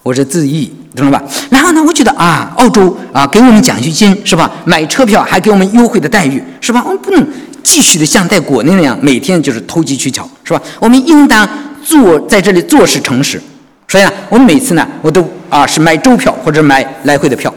[0.03, 1.23] 我是自意，懂了吧？
[1.49, 4.51] 然后呢，我觉得啊，澳洲啊，给我们奖学金是吧？
[4.63, 6.83] 买车票还给我们优惠的待遇是吧？
[6.85, 7.27] 我们不能
[7.63, 10.61] 继续的像在国内那样，每天就是投机取巧是吧？
[10.79, 11.47] 我们应当
[11.83, 13.41] 做在这里做事诚实。
[13.87, 17.53] 所以呢，我每次呢，我都啊是买周票或者买来回的票。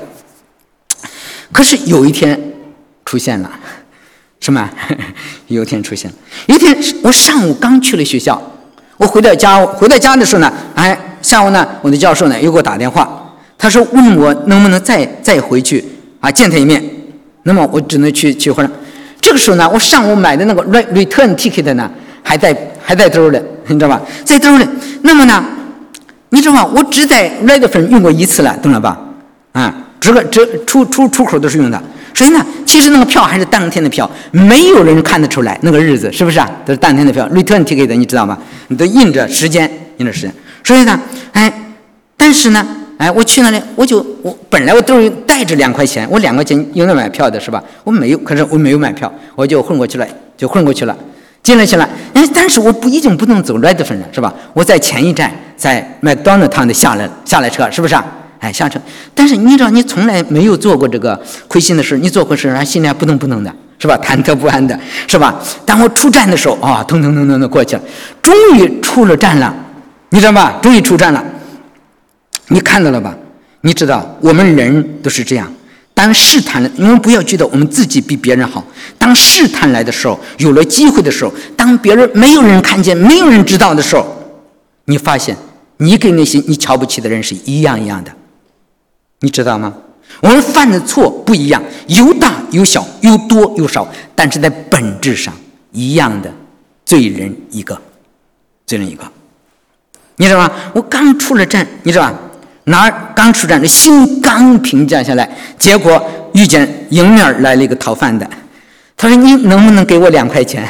[1.51, 2.39] 可是有一天
[3.05, 3.51] 出现了，
[4.41, 4.69] 什么？
[5.49, 8.41] 有一天出现了，有一天我上午刚去了学校，
[8.99, 15.83] 我回到家，回到家的时候呢，哎，下午呢，我的教授呢又给我打电话，他说问我能不能再再回去
[16.21, 16.85] 啊见他一面。
[17.45, 18.69] 那么我只能去去回来。
[19.23, 20.63] 这个时候呢，我上午买的那个
[20.93, 21.91] return ticket 呢
[22.23, 24.01] 还在还在兜里，你知道吧？
[24.23, 24.69] 在兜里。
[25.03, 25.43] 那么呢？
[26.31, 26.65] 你知道吗？
[26.75, 28.99] 我只在 red 用过一次了，懂了吧？
[29.53, 31.83] 啊，这个这出出出口都是用的。
[32.15, 36.51] 所以呢，其实那个票还是当天的票，没有人看得出来那个日子是不是啊？
[36.67, 38.37] 都是当天的票，return ticket 的，你知道吗？
[38.69, 40.35] 你都印着时间，印着时间。
[40.65, 41.01] 所以呢，
[41.33, 41.53] 哎，
[42.17, 47.63] 但是呢，哎，我去那里，我就我本来我兜里带着两块钱，我两块钱用来买票的是吧？
[47.85, 50.97] 我没有，可是我没有买票，我就混过去了，就混过去了。
[51.43, 54.33] 进来去了，哎，但是我不已经不能走 Redfern 了，是吧？
[54.53, 58.05] 我在前一站，在麦当劳趟的下来下来车，是不是啊？
[58.41, 58.79] 哎，下车。
[59.15, 63.99] 但是你知道，你从来没有做过这个亏心的事，你做过事，然后心里还不能不能的，是吧？
[64.05, 65.35] 忐忑不安的，是吧？
[65.65, 67.83] 当我出站的时候，啊，腾腾腾腾的过去了，
[68.23, 69.55] 终于出了站了，
[70.11, 70.59] 你知道吧？
[70.61, 71.25] 终于出站了，
[72.49, 73.15] 你看到了吧？
[73.63, 75.53] 你知道，我们人都是这样。
[75.99, 78.63] 当试探了，你们不要觉得我们自己比别人好。
[78.97, 84.07] 当试探来的时候，有了机会的时候，当别人没有人看见、没有人知道的时候，
[84.85, 85.37] 你发现
[85.79, 88.13] 你跟那些你瞧不起的人是一样一样的，
[89.23, 89.75] 你知道吗？
[90.21, 95.35] 我们犯的错不一样，有大有小，有多有少，但是在本质上
[95.73, 96.33] 一样的，
[96.85, 97.77] 罪人一个，
[98.65, 99.03] 罪人一个。
[100.15, 100.49] 你知道吗？
[100.75, 102.17] 我刚出了站，你知道吧？
[102.69, 105.29] 哪儿刚出站，这心刚平静下来，
[105.59, 106.03] 结果
[106.35, 108.29] 遇见迎面来了一个讨饭的。
[108.97, 110.67] 他说：“你能不能给我两块钱？”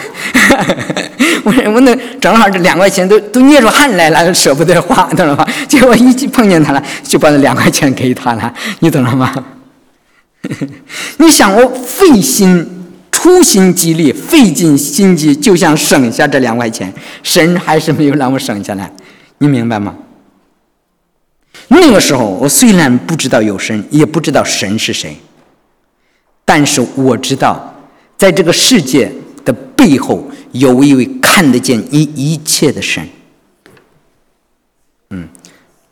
[1.44, 9.34] 我说：“我那正好这两块钱都都捏出汗来了，舍不得花， 懂了吗？”结果一碰见他了，就把那两块钱给他了， 你懂了吗？
[11.16, 12.66] 你想我费心、
[13.11, 18.90] 处心积虑、费尽心机，就想省下这两块钱，神还是没有让我省下来，
[19.38, 19.94] 你明白吗？
[21.68, 25.16] 那个时候，我虽然不知道有神，也不知道神是谁，
[26.44, 27.74] 但是我知道，
[28.16, 29.12] 在这个世界
[29.44, 33.07] 的背后，有一位看得见一一切的神。
[35.11, 35.28] 嗯，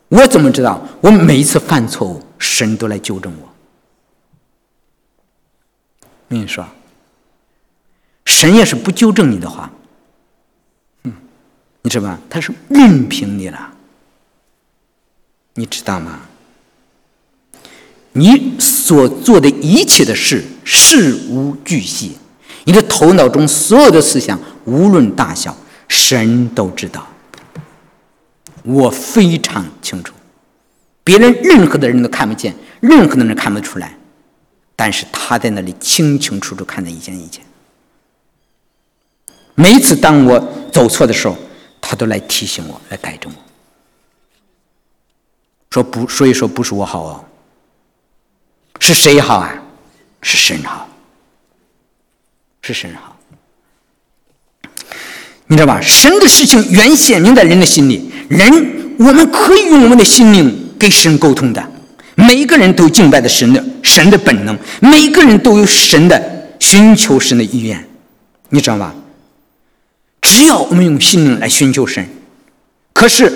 [0.09, 0.81] 我怎么知道？
[1.01, 3.49] 我每一次犯错误，神都来纠正我。
[6.01, 6.67] 我跟你说，
[8.25, 9.71] 神要是不纠正你的话，
[11.03, 11.13] 嗯，
[11.83, 12.19] 你知道吧？
[12.29, 13.73] 他是任凭你了。
[15.57, 16.19] 你知道吗？
[18.13, 22.15] 你所做的一切的事，事无巨细，
[22.63, 25.55] 你的头脑中所有的思想，无论大小，
[25.87, 27.07] 神都知道。
[28.63, 30.13] 我非常清楚，
[31.03, 33.97] 别人任何的人都看不见，任何的人看不出来，
[34.75, 37.43] 但是他在那里清清楚楚看得一件一件。
[39.55, 41.35] 每一次当我走错的时候，
[41.81, 43.46] 他都来提醒我，来改正我。
[45.77, 47.23] 说不，所以说不是我好哦，
[48.79, 49.53] 是谁好啊？
[50.23, 50.89] 是神好，
[52.63, 53.15] 是神好。
[55.45, 55.79] 你知道吧？
[55.79, 61.63] 神的事情原显明在人的心里，人我们可以用我们的心灵跟神沟通的。
[62.15, 67.87] 每一个人都敬拜的神的神的本能，每一个人都有神的寻求神的意愿，
[68.49, 68.95] 你知道吧？
[70.21, 72.09] 只要我们用心灵来寻求神，
[72.93, 73.31] 可是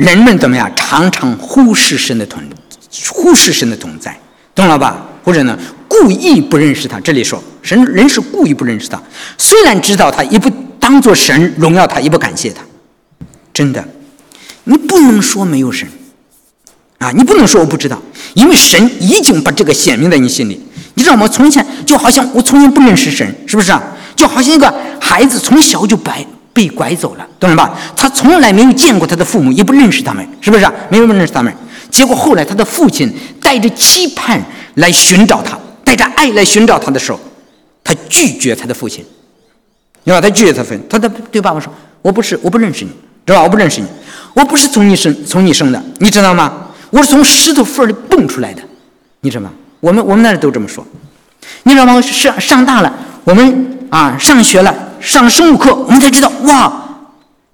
[0.00, 0.70] 人们怎么样？
[0.74, 2.42] 常常忽视神的同，
[3.10, 4.18] 忽视神的同在，
[4.54, 5.06] 懂了吧？
[5.22, 6.98] 或者呢，故意不认识他。
[7.00, 8.98] 这里说神人是故意不认识他，
[9.36, 12.62] 虽然知道他，也不当做神荣耀他，也不感谢他。
[13.52, 13.86] 真的，
[14.64, 15.86] 你不能说没有神
[16.96, 17.12] 啊！
[17.14, 18.00] 你不能说我不知道，
[18.32, 20.58] 因为神已经把这个显明在你心里。
[20.94, 21.28] 你知道吗？
[21.28, 23.82] 从前就好像我从前不认识神，是不是啊？
[24.16, 27.78] 就好像一个孩子从小就白被拐走了，懂了吧？
[27.96, 30.66] 他从来没有见过他的父母，也不认识他们，是不是？
[30.88, 31.52] 没有认识他们。
[31.90, 34.40] 结果后来他的父亲带着期盼
[34.74, 37.18] 来寻找他，带着爱来寻找他的时候，
[37.82, 39.04] 他拒绝他的父亲，
[40.04, 40.20] 对吧？
[40.20, 42.90] 他拒绝他父亲，他的对爸爸说：“我不是，我不认识你，
[43.26, 43.42] 知道吧？
[43.42, 43.86] 我不认识你，
[44.34, 46.68] 我不是从你生从你生的，你知道吗？
[46.90, 48.62] 我是从石头缝里蹦出来的，
[49.20, 50.86] 你知道吗？”我们我们那里都这么说，
[51.62, 52.00] 你知道吗？
[52.02, 56.72] 上上大了，我们啊上学了，上生物课，我们才知道，哇，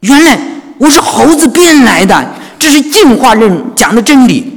[0.00, 0.38] 原来
[0.78, 4.52] 我是猴子变来的，这是进化论讲的真理。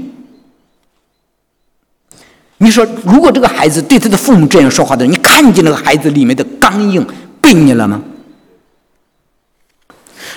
[2.58, 7.08] 你说，如果这个孩子对他的父母这样说话的，你看见那个孩子里面的刚硬
[7.40, 8.02] 被你了吗？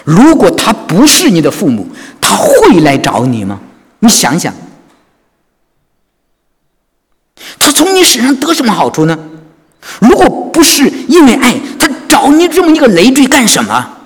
[0.05, 1.89] 如果他不是你的父母，
[2.21, 3.61] 他会来找你吗？
[3.99, 4.55] 你想想。
[7.59, 9.19] 他从你身上得什么好处呢？
[10.01, 11.55] 如果不是因为爱，
[12.13, 13.97] 找你这么一个累赘干什么？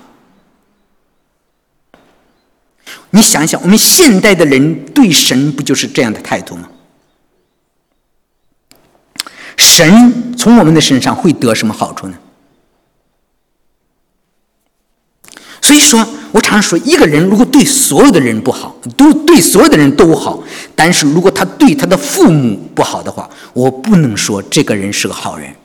[3.09, 6.69] 你想想，我们现代的人对神不就是这样的态度吗？
[9.57, 12.17] 神从我们的身上会得什么好处呢？
[15.61, 16.07] 所以说。
[16.33, 20.43] 我常说，一个人如果对所有的人不好，都对所有的人都好，
[20.75, 25.55] 但是如果他对他的父母不好的话，我不能说这个人是个好人，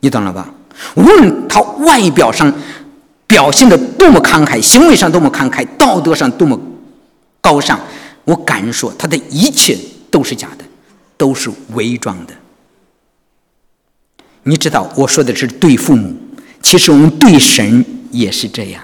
[0.00, 0.52] 你懂了吧？
[0.96, 2.52] 无论他外表上
[3.26, 6.58] 表现的多么慷慨，行为上多么慷慨，道德上多么
[7.40, 7.78] 高尚，
[8.24, 9.76] 我敢说他的一切
[10.10, 10.64] 都是假的，
[11.16, 12.32] 都是伪装的。
[14.44, 16.16] 你知道，我说的是对父母，
[16.62, 18.82] 其实我们对神也是这样。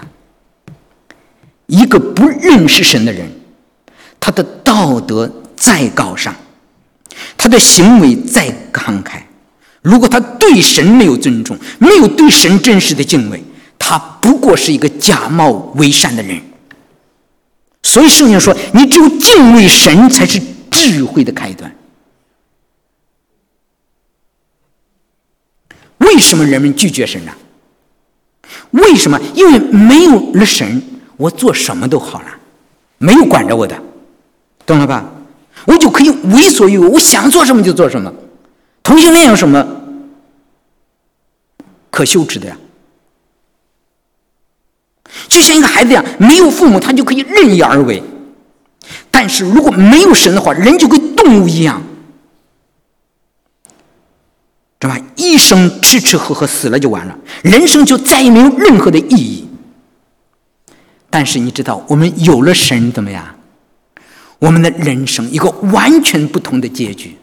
[1.65, 3.27] 一个不认识神的人，
[4.19, 6.35] 他的道德再高尚，
[7.35, 9.21] 他的行为再慷慨，
[9.85, 13.43] 如果他对神没有尊重，没有对神真实的敬畏，
[13.77, 16.41] 他不过是一个假冒伪善的人。
[17.83, 21.71] 所以圣经说：“你只有敬畏神，才是智慧的开端。”
[25.99, 27.31] 为什么人们拒绝神呢？
[28.71, 29.19] 为什么？
[29.35, 30.81] 因为没有了神。
[31.17, 32.27] 我做什么都好了，
[32.97, 33.79] 没有管着我的，
[34.65, 35.05] 懂了吧？
[35.65, 38.11] 我就可以为所欲为，我想做什么就做什么。
[38.85, 39.65] 同性恋有什么
[41.89, 42.55] 可羞耻的呀？
[45.27, 48.03] 就像一个孩子一样，没有父母，他就可以任意而为。
[49.09, 51.81] 但是如果没有神的话，人就跟动物一样，
[54.79, 55.01] 知道吧？
[55.15, 59.49] 一生吃吃喝喝，死了就完了，人生就再也没有任何的意义。
[61.09, 63.35] 但是你知道，我们有了神怎么样？
[64.37, 67.17] 我们的人生一个完全不同的结局。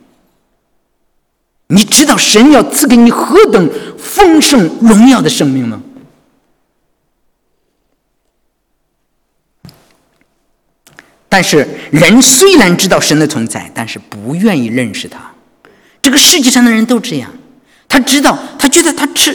[1.73, 5.83] 你知道神要赐给你何等丰盛荣耀的生命吗？
[11.31, 15.33] 但是人虽然知道神的存在，但是不愿意认识他。
[16.03, 17.31] 这个世界上的人都这样，
[17.89, 19.35] 他知道，他觉得他吃。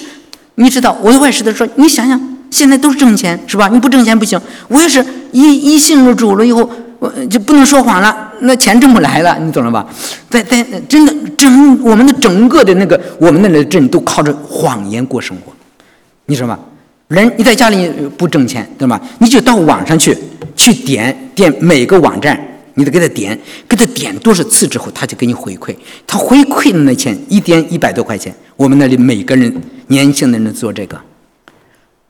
[0.56, 3.67] 你知道，我外甥他说：“你想想。”现在都是挣钱，是吧？
[3.67, 4.39] 你不挣钱不行。
[4.67, 6.69] 我也是一一信了主了以后，
[7.00, 9.86] 我就不能说谎了，那钱挣不来了，你懂了吧？
[10.30, 15.54] 在在真的整我们的整个的那个我们那里的镇都靠着谎言过生活，
[16.26, 16.60] 你知道吗？
[17.10, 19.00] 人你在家里不挣钱，对吧？
[19.20, 20.18] 你就到网上去
[20.56, 22.38] 去点点每个网站，
[22.74, 25.74] 你得给他点，给他点多少次之后，他就给你回馈。
[26.06, 29.54] 他回馈的那钱一点一百多块钱，我们那里每个人
[29.88, 31.00] 年轻的人做这个。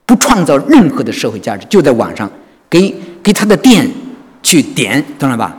[0.06, 2.32] 不创造任何的社会价值，就在网上
[2.69, 3.88] 给给他的店
[4.43, 5.56] 去点，懂了吧？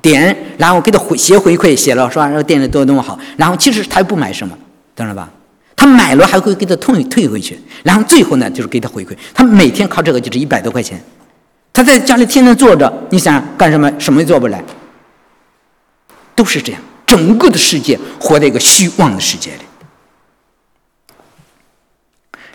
[0.00, 3.18] 点，然后给他回写回馈，写了说这个店里多多么好。
[3.36, 4.56] 然后其实他又不买什么，
[4.96, 5.30] 懂了吧？
[5.76, 7.58] 他买了还会给他退退回去。
[7.82, 9.16] 然后最后呢，就是给他回馈。
[9.32, 11.02] 他每天靠这个就是一百多块钱。
[11.72, 13.90] 他在家里天天坐着，你想干什么？
[13.98, 14.62] 什么也做不来。
[16.34, 19.58] 都是这样，整个的世界活在一个虚妄的世界里。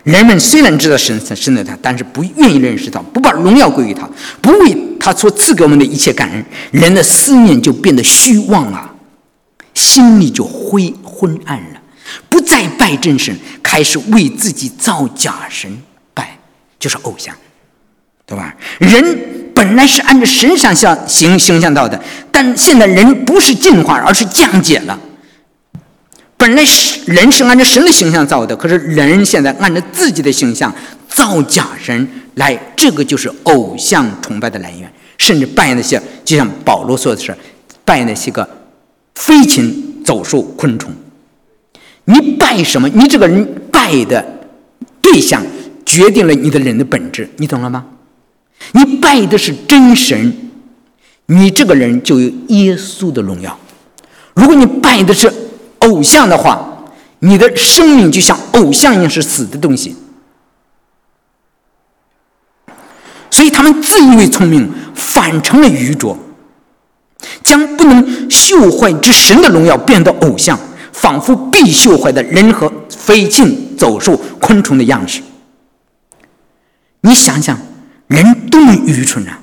[0.03, 4.09] 人们虽然知道神神的他，但是不愿意认识他，不把荣耀归于他，
[4.41, 4.73] 不为
[5.07, 8.93] 他所赐给我们的一切感恩，人的思念就变得虚妄了，
[9.73, 11.79] 心里就灰昏暗了，
[12.27, 13.33] 不再拜真神，
[13.63, 15.81] 开始为自己造假神
[16.13, 16.37] 拜，
[16.77, 17.33] 就是偶像，
[18.25, 18.53] 对吧？
[18.79, 24.99] 人本来是按照神想象形形象造的，但现在人不是进化，而是降解了。
[26.35, 30.75] 本来是人是按照神的形象造的，可是人现在按照自己的形象
[31.07, 37.35] 造假神来，这个就是偶像崇拜的来源，甚至拜那些，就像保罗说的是，
[37.83, 38.47] 拜那些个
[39.15, 40.91] 飞禽走兽、昆虫。
[42.05, 42.87] 你拜什么？
[42.89, 44.23] 你这个人拜的
[45.01, 45.43] 对象
[45.85, 47.85] 决定了你的人的本质，你懂了吗？
[48.71, 50.33] 你拜的是真神，
[51.25, 53.51] 你这个人就有耶稣的荣耀；
[54.33, 55.31] 如果你拜的是，
[55.79, 56.85] 偶像的话，
[57.19, 59.95] 你的生命就像偶像一样是死的东西，
[63.29, 66.17] 所以他们自以为聪明，反成了愚拙，
[67.43, 70.57] 将不能朽坏之神的荣耀变得偶像，
[70.91, 75.21] 仿佛必朽坏的人和飞禽走兽、昆虫的样式。
[77.01, 77.57] 你想想，
[78.07, 79.39] 人多么愚蠢啊！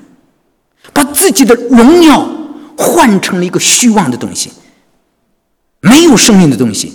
[0.92, 2.28] 把自己的荣耀
[2.76, 4.52] 换成了一个虚妄的东西。
[5.80, 6.94] 没有生命的东西，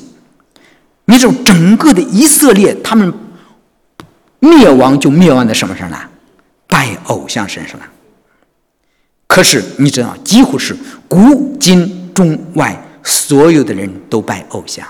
[1.06, 3.14] 你知道整个的以色列他们
[4.40, 5.98] 灭亡就灭亡在什么上呢？
[6.70, 7.86] 拜偶像身上了。
[9.28, 10.74] 可是你知道，几乎是
[11.10, 14.88] 古今中外所有的人都拜偶像。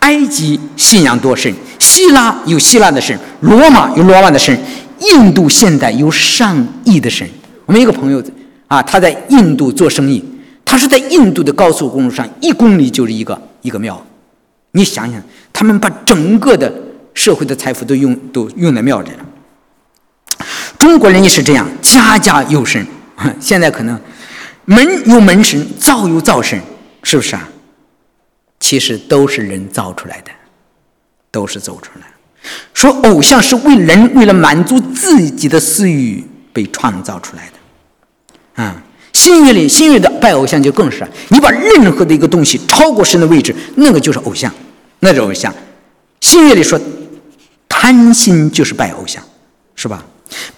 [0.00, 4.58] 埃及信仰多神，希腊有希腊的神，罗马有罗马的神，
[4.98, 7.28] 印度现在有上亿的神。
[7.66, 8.20] 我们一个朋友
[8.66, 10.24] 啊，他在印度做生意。
[10.64, 14.04] 他是在印度的高速公路上，一公里就是一个一个庙。
[14.70, 15.22] 你想想，
[15.52, 16.72] 他们把整个的
[17.12, 19.26] 社会的财富都用都用在庙里了。
[20.82, 22.84] 中国人也是这样，家家有神。
[23.38, 23.96] 现在可能
[24.64, 26.60] 门有门神，灶有灶神，
[27.04, 27.48] 是不是啊？
[28.58, 30.32] 其实都是人造出来的，
[31.30, 32.06] 都是走出来。
[32.74, 38.82] 说偶像是为人为了满足自己的私欲被创造出来的，啊。
[39.12, 44.52] 新月里，新月的拜偶像就更是，你把任何的一个东西超过神的位置，那个就是偶像，
[44.98, 45.54] 那是偶像。
[46.20, 46.80] 新月里说，
[47.68, 49.22] 贪心就是拜偶像，
[49.76, 50.04] 是吧？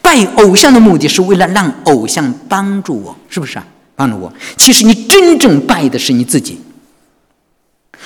[0.00, 3.66] 拜偶像的目的是为了让偶像帮助我，是不是啊？
[3.96, 4.32] 帮助我。
[4.56, 6.60] 其实你真正拜的是你自己。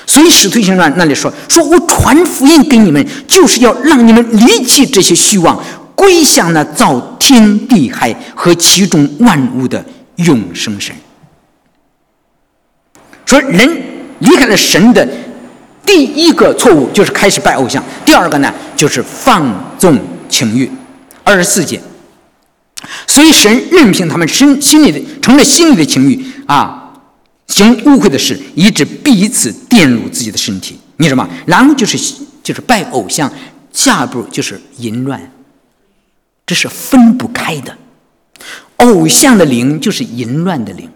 [0.07, 5.63] 所以使徒行传那里说，说我传福音给你们，就是要让你们离弃这些虚妄，
[5.95, 9.85] 归向那造天地海和其中万物的。
[10.25, 10.93] 永生神
[13.25, 13.83] 说：“人
[14.19, 15.09] 离开了神的
[15.87, 19.47] 第一个错误就是开始拜偶像，第二个呢就是放
[19.79, 19.97] 纵
[20.29, 20.69] 情欲。
[21.29, 21.79] 二十四节，
[23.07, 26.95] 所以神任凭他们心心里的成了心里的情欲啊，
[27.47, 30.81] 行污秽的事，以致彼此玷辱自己的身体。
[30.97, 31.29] 你什么？
[31.45, 31.99] 然后就是
[32.43, 33.31] 就是拜偶像，
[33.75, 35.31] 下一步就是淫乱，
[36.47, 37.77] 这是分不开的。”
[38.77, 40.89] 偶像的灵就是淫乱的灵，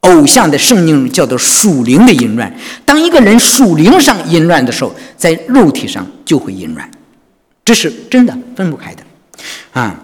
[0.00, 2.50] 偶像的圣经叫做属灵的淫乱。
[2.86, 6.90] 当一个人属灵上淫乱的时候，在肉体上就会淫乱，
[7.62, 9.03] 这是真的分不开的
[9.74, 9.94] 啊。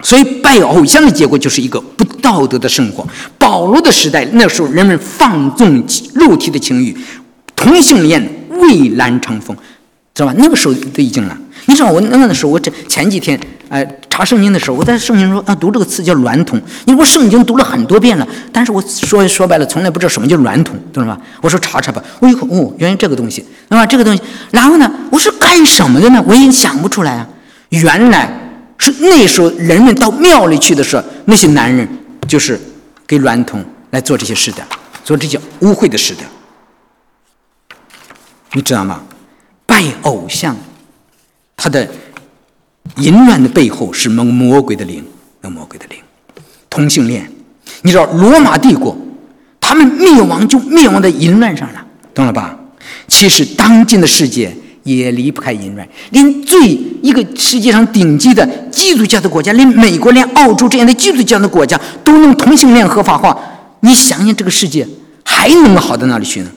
[0.00, 3.04] 所以拜偶像的结果就是一个不道德的生活。
[3.36, 6.96] 保罗的时代，那时候人们放纵肉体的情欲，
[7.56, 9.56] 同性恋蔚然成风，
[10.14, 10.34] 知道吧？
[10.38, 11.36] 那个时候都已经了。
[11.66, 13.38] 你知道我那个时候，我这前几天。
[13.70, 16.58] 哎，查圣经的时候，我在圣经说啊，读这个词叫娈童。
[16.86, 21.20] 因为我圣经读了很多遍了，但是我说说白了，从来不知道什么叫娈童，懂了吧？
[21.42, 23.84] 我说查查吧，我一看哦，原来这个东西，对吧？
[23.84, 26.24] 这个东西，然后呢，我是干什么的呢？
[26.26, 27.28] 我也想不出来啊。
[27.68, 28.47] 原来
[28.78, 31.86] 是那时候人们到庙里去的时候，那些男人
[32.26, 32.58] 就是
[33.06, 34.66] 给娈童来做这些事的，
[35.04, 36.22] 做这些污秽的事的，
[38.52, 39.02] 你知道吗？
[39.66, 40.56] 拜偶像，
[41.56, 41.88] 他的。
[42.96, 45.04] 淫乱的背后是蒙魔鬼的灵，
[45.42, 45.98] 那魔鬼的灵，
[46.70, 47.30] 同性恋。
[47.82, 48.96] 你知道罗马帝国，
[49.60, 52.58] 他们灭亡就灭亡在淫乱上了，懂了吧？
[53.06, 54.56] 其实当今的世界
[54.96, 63.36] 也离不开淫乱，连最一个世界上顶级的基督教的国家，连美国、连澳洲这样的基督教的国家都能同性恋合法化，
[63.80, 64.86] 你想想这个世界
[65.24, 66.50] 还能好到哪里去呢？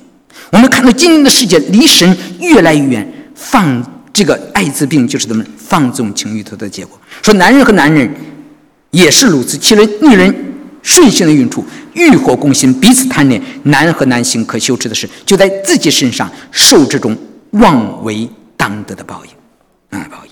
[0.51, 3.83] 我们看到今天的世界离神越来越远，放。
[4.13, 6.99] 这个艾滋病就是他们放纵情欲头的结果。
[7.21, 8.13] 说男人和男人
[8.91, 10.35] 也是如此，其实女人
[10.83, 11.63] 顺性的孕出，
[11.93, 13.41] 欲火攻心，彼此贪恋。
[13.63, 17.17] 男和男性可羞耻的是，就在自己身上受这种
[17.51, 20.31] 妄为当得的报应啊，报应。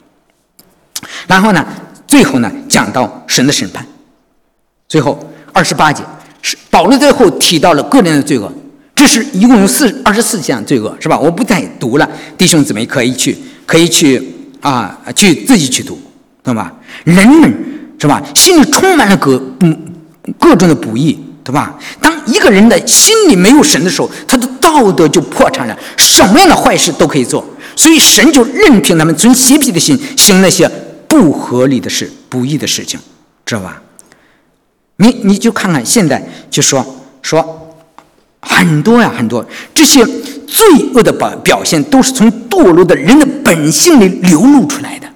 [1.27, 1.65] 然后呢，
[2.07, 3.85] 最后呢，讲到神的审判。
[4.87, 5.19] 最后
[5.53, 6.03] 二十八节
[6.41, 8.51] 是保罗最后提到了个人的罪恶。
[8.95, 11.17] 这是一共有四二十四项罪恶，是吧？
[11.17, 14.21] 我不再读了，弟兄姊妹可以去，可以去
[14.59, 15.97] 啊，去自己去读，
[16.43, 16.73] 懂吧？
[17.05, 17.53] 人们
[17.97, 18.21] 是吧？
[18.35, 19.93] 心里充满了各嗯
[20.37, 21.17] 各种的不义，
[21.49, 21.75] 对吧？
[21.99, 27.43] 当一个人的心里没有神的时候，他的道德就破产了，什么样的坏事都可以做。
[27.75, 30.69] 所以神就任凭他们存邪僻的心，行那些
[31.07, 32.99] 不合理的事、不义的事情，
[33.47, 33.81] 知道吧？
[34.97, 36.85] 你你就看看现在，就说
[37.23, 37.75] 说
[38.41, 39.43] 很多呀，很多
[39.73, 45.08] 这些罪恶的表表现，都是从堕落的人的本性里流露出来的，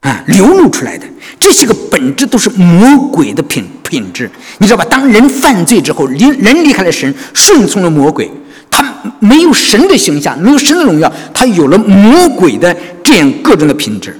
[0.00, 1.04] 啊，流露出来的
[1.40, 4.84] 这些个本质都是魔鬼的品品质，你知道吧？
[4.88, 8.30] 当人犯罪之后，离人离开了神，顺从了魔鬼。
[8.70, 8.84] 他
[9.18, 14.16] 没有神的形象，没有神的荣耀，他有了魔鬼的这样各种的品质，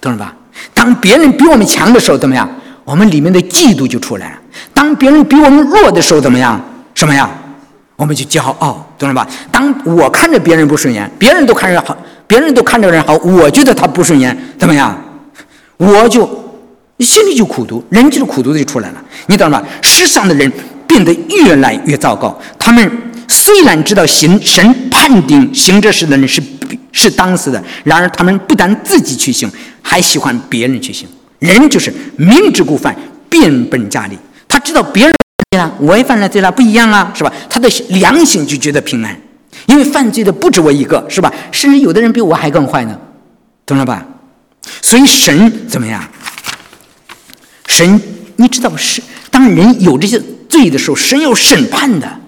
[0.00, 0.34] 懂了吧？
[0.72, 2.48] 当别人比我们强的时候，怎么样？
[2.84, 4.38] 我们里面的嫉妒就出来了。
[4.72, 6.58] 当别人比我们弱的时候，怎么样？
[6.94, 7.28] 什么呀？
[7.96, 9.26] 我们就骄傲，懂了吧？
[9.50, 11.96] 当我看着别人不顺眼，别人都看着好，
[12.26, 14.96] 别人都看着人好，我觉得他不顺眼，怎么样？
[15.76, 16.28] 我就
[16.98, 19.04] 心里就苦读，人就是苦读就出来了。
[19.26, 19.68] 你懂了吧？
[19.82, 20.50] 世上的人
[20.86, 22.90] 变得越来越糟糕，他们。
[23.26, 26.40] 虽然知道行神判定行这事的人是
[26.92, 29.50] 是当时的，然而他们不但自己去行，
[29.82, 31.08] 还喜欢别人去行。
[31.40, 32.94] 人就是明知故犯，
[33.28, 34.16] 变本加厉。
[34.46, 35.12] 他知道别人
[35.50, 37.32] 犯了，我也犯了罪了，不一样啊，是吧？
[37.48, 39.18] 他的良心就觉得平安，
[39.66, 41.32] 因为犯罪的不止我一个，是吧？
[41.52, 42.98] 甚至有的人比我还更坏呢，
[43.64, 44.06] 懂了吧？
[44.82, 46.02] 所以神怎么样？
[47.66, 48.00] 神，
[48.36, 52.20] 你知道是当人有这些罪的时候，神要审判的。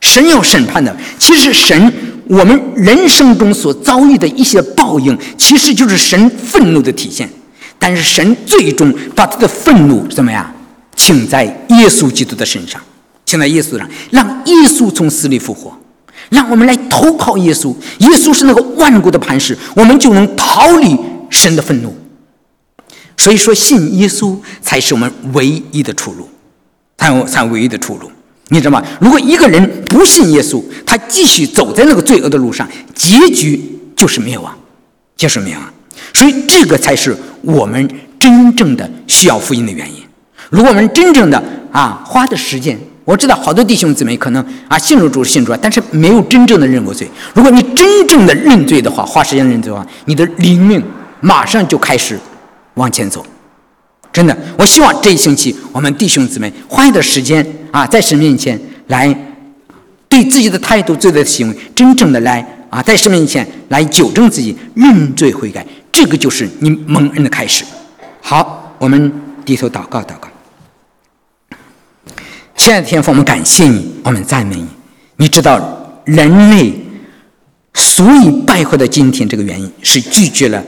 [0.00, 1.92] 神要审判的，其实神
[2.26, 7.28] 我们人生中所遭遇的一些报应，其实就是神愤怒的体现。
[7.78, 10.50] 但是神最终把他的愤怒怎么样，
[10.96, 12.80] 请在耶稣基督的身上，
[13.26, 15.78] 请在耶稣上，让耶稣从死里复活，
[16.30, 17.74] 让我们来投靠耶稣。
[17.98, 21.94] 耶稣是那个万国的磐石，我们就能逃离神的愤怒。
[23.16, 26.26] 所以说，信耶稣才是我们唯一的出路，
[26.96, 28.10] 才才唯一的出路。
[28.48, 28.82] 你知道吗？
[29.00, 34.52] 如果一个人不信耶稣，他继续走在那个罪恶的路上，结局就是灭亡，
[35.16, 35.62] 就是灭亡。
[36.14, 40.02] 所以这个才是我们真正的需要福音的原因。
[40.48, 42.76] 如果我们真正的啊花的时间，
[43.10, 47.10] 我知道好多弟兄姊妹可能啊信主主信主，但是没有真正的认过罪。
[47.34, 50.80] 如果你真正的认罪的话，花时间认罪的话，你的灵命
[51.20, 52.16] 马上就开始
[52.74, 53.26] 往前走。
[54.12, 58.56] 真的，我希望这一星期我们弟兄姊妹花一点时间啊，在神面前
[58.86, 59.12] 来
[60.08, 67.64] 对自己的态度、自己的行为，真正的来啊，在神面前来纠正自己、认罪悔改，这个就是你蒙恩的开始。
[68.20, 69.12] 好，我们
[69.44, 70.29] 低头祷告祷告。
[72.60, 74.66] 亲爱的天父，我们感谢你，我们赞美你。
[75.16, 75.58] 你知道
[76.04, 76.70] 人类
[77.72, 80.62] 所以败坏的今天，这个原因是拒绝了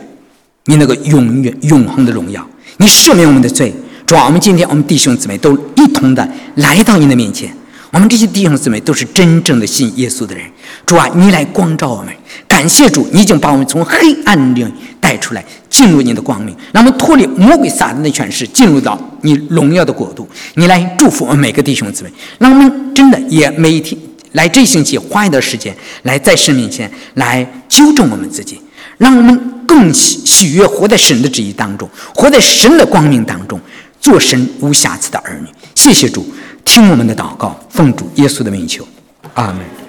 [0.64, 2.42] 你那个永远永恒的荣耀。
[2.78, 3.74] 你赦免我们的罪，
[4.06, 4.24] 主啊！
[4.24, 7.54] 我们今天我们弟兄姊妹都一同的来到你的面前。
[7.90, 10.46] 我们这些弟兄姊妹都是真正的信耶稣的人，
[10.86, 11.06] 主啊！
[11.14, 12.14] 你来光照我们。
[12.62, 14.64] 感谢主，你已经把我们从黑暗里
[15.00, 20.28] 带出来，进入你的光明，让我们脱离魔鬼撒旦的权势，进入到你荣耀的国度。
[20.54, 24.00] 你来祝福我们每个弟兄姊妹，让我们真的也每一天
[24.34, 28.60] 来这星期花一段时间来在神面前来纠正我们自己。
[28.96, 29.36] 让我们
[29.66, 33.60] 更喜喜悦活在神的旨意当中，活在神的光明当中，
[34.00, 35.48] 做神无瑕疵的儿女。
[35.74, 36.24] 谢谢主，
[36.64, 38.86] 听我们的祷告，奉主耶稣的名求，
[39.34, 39.81] 阿门。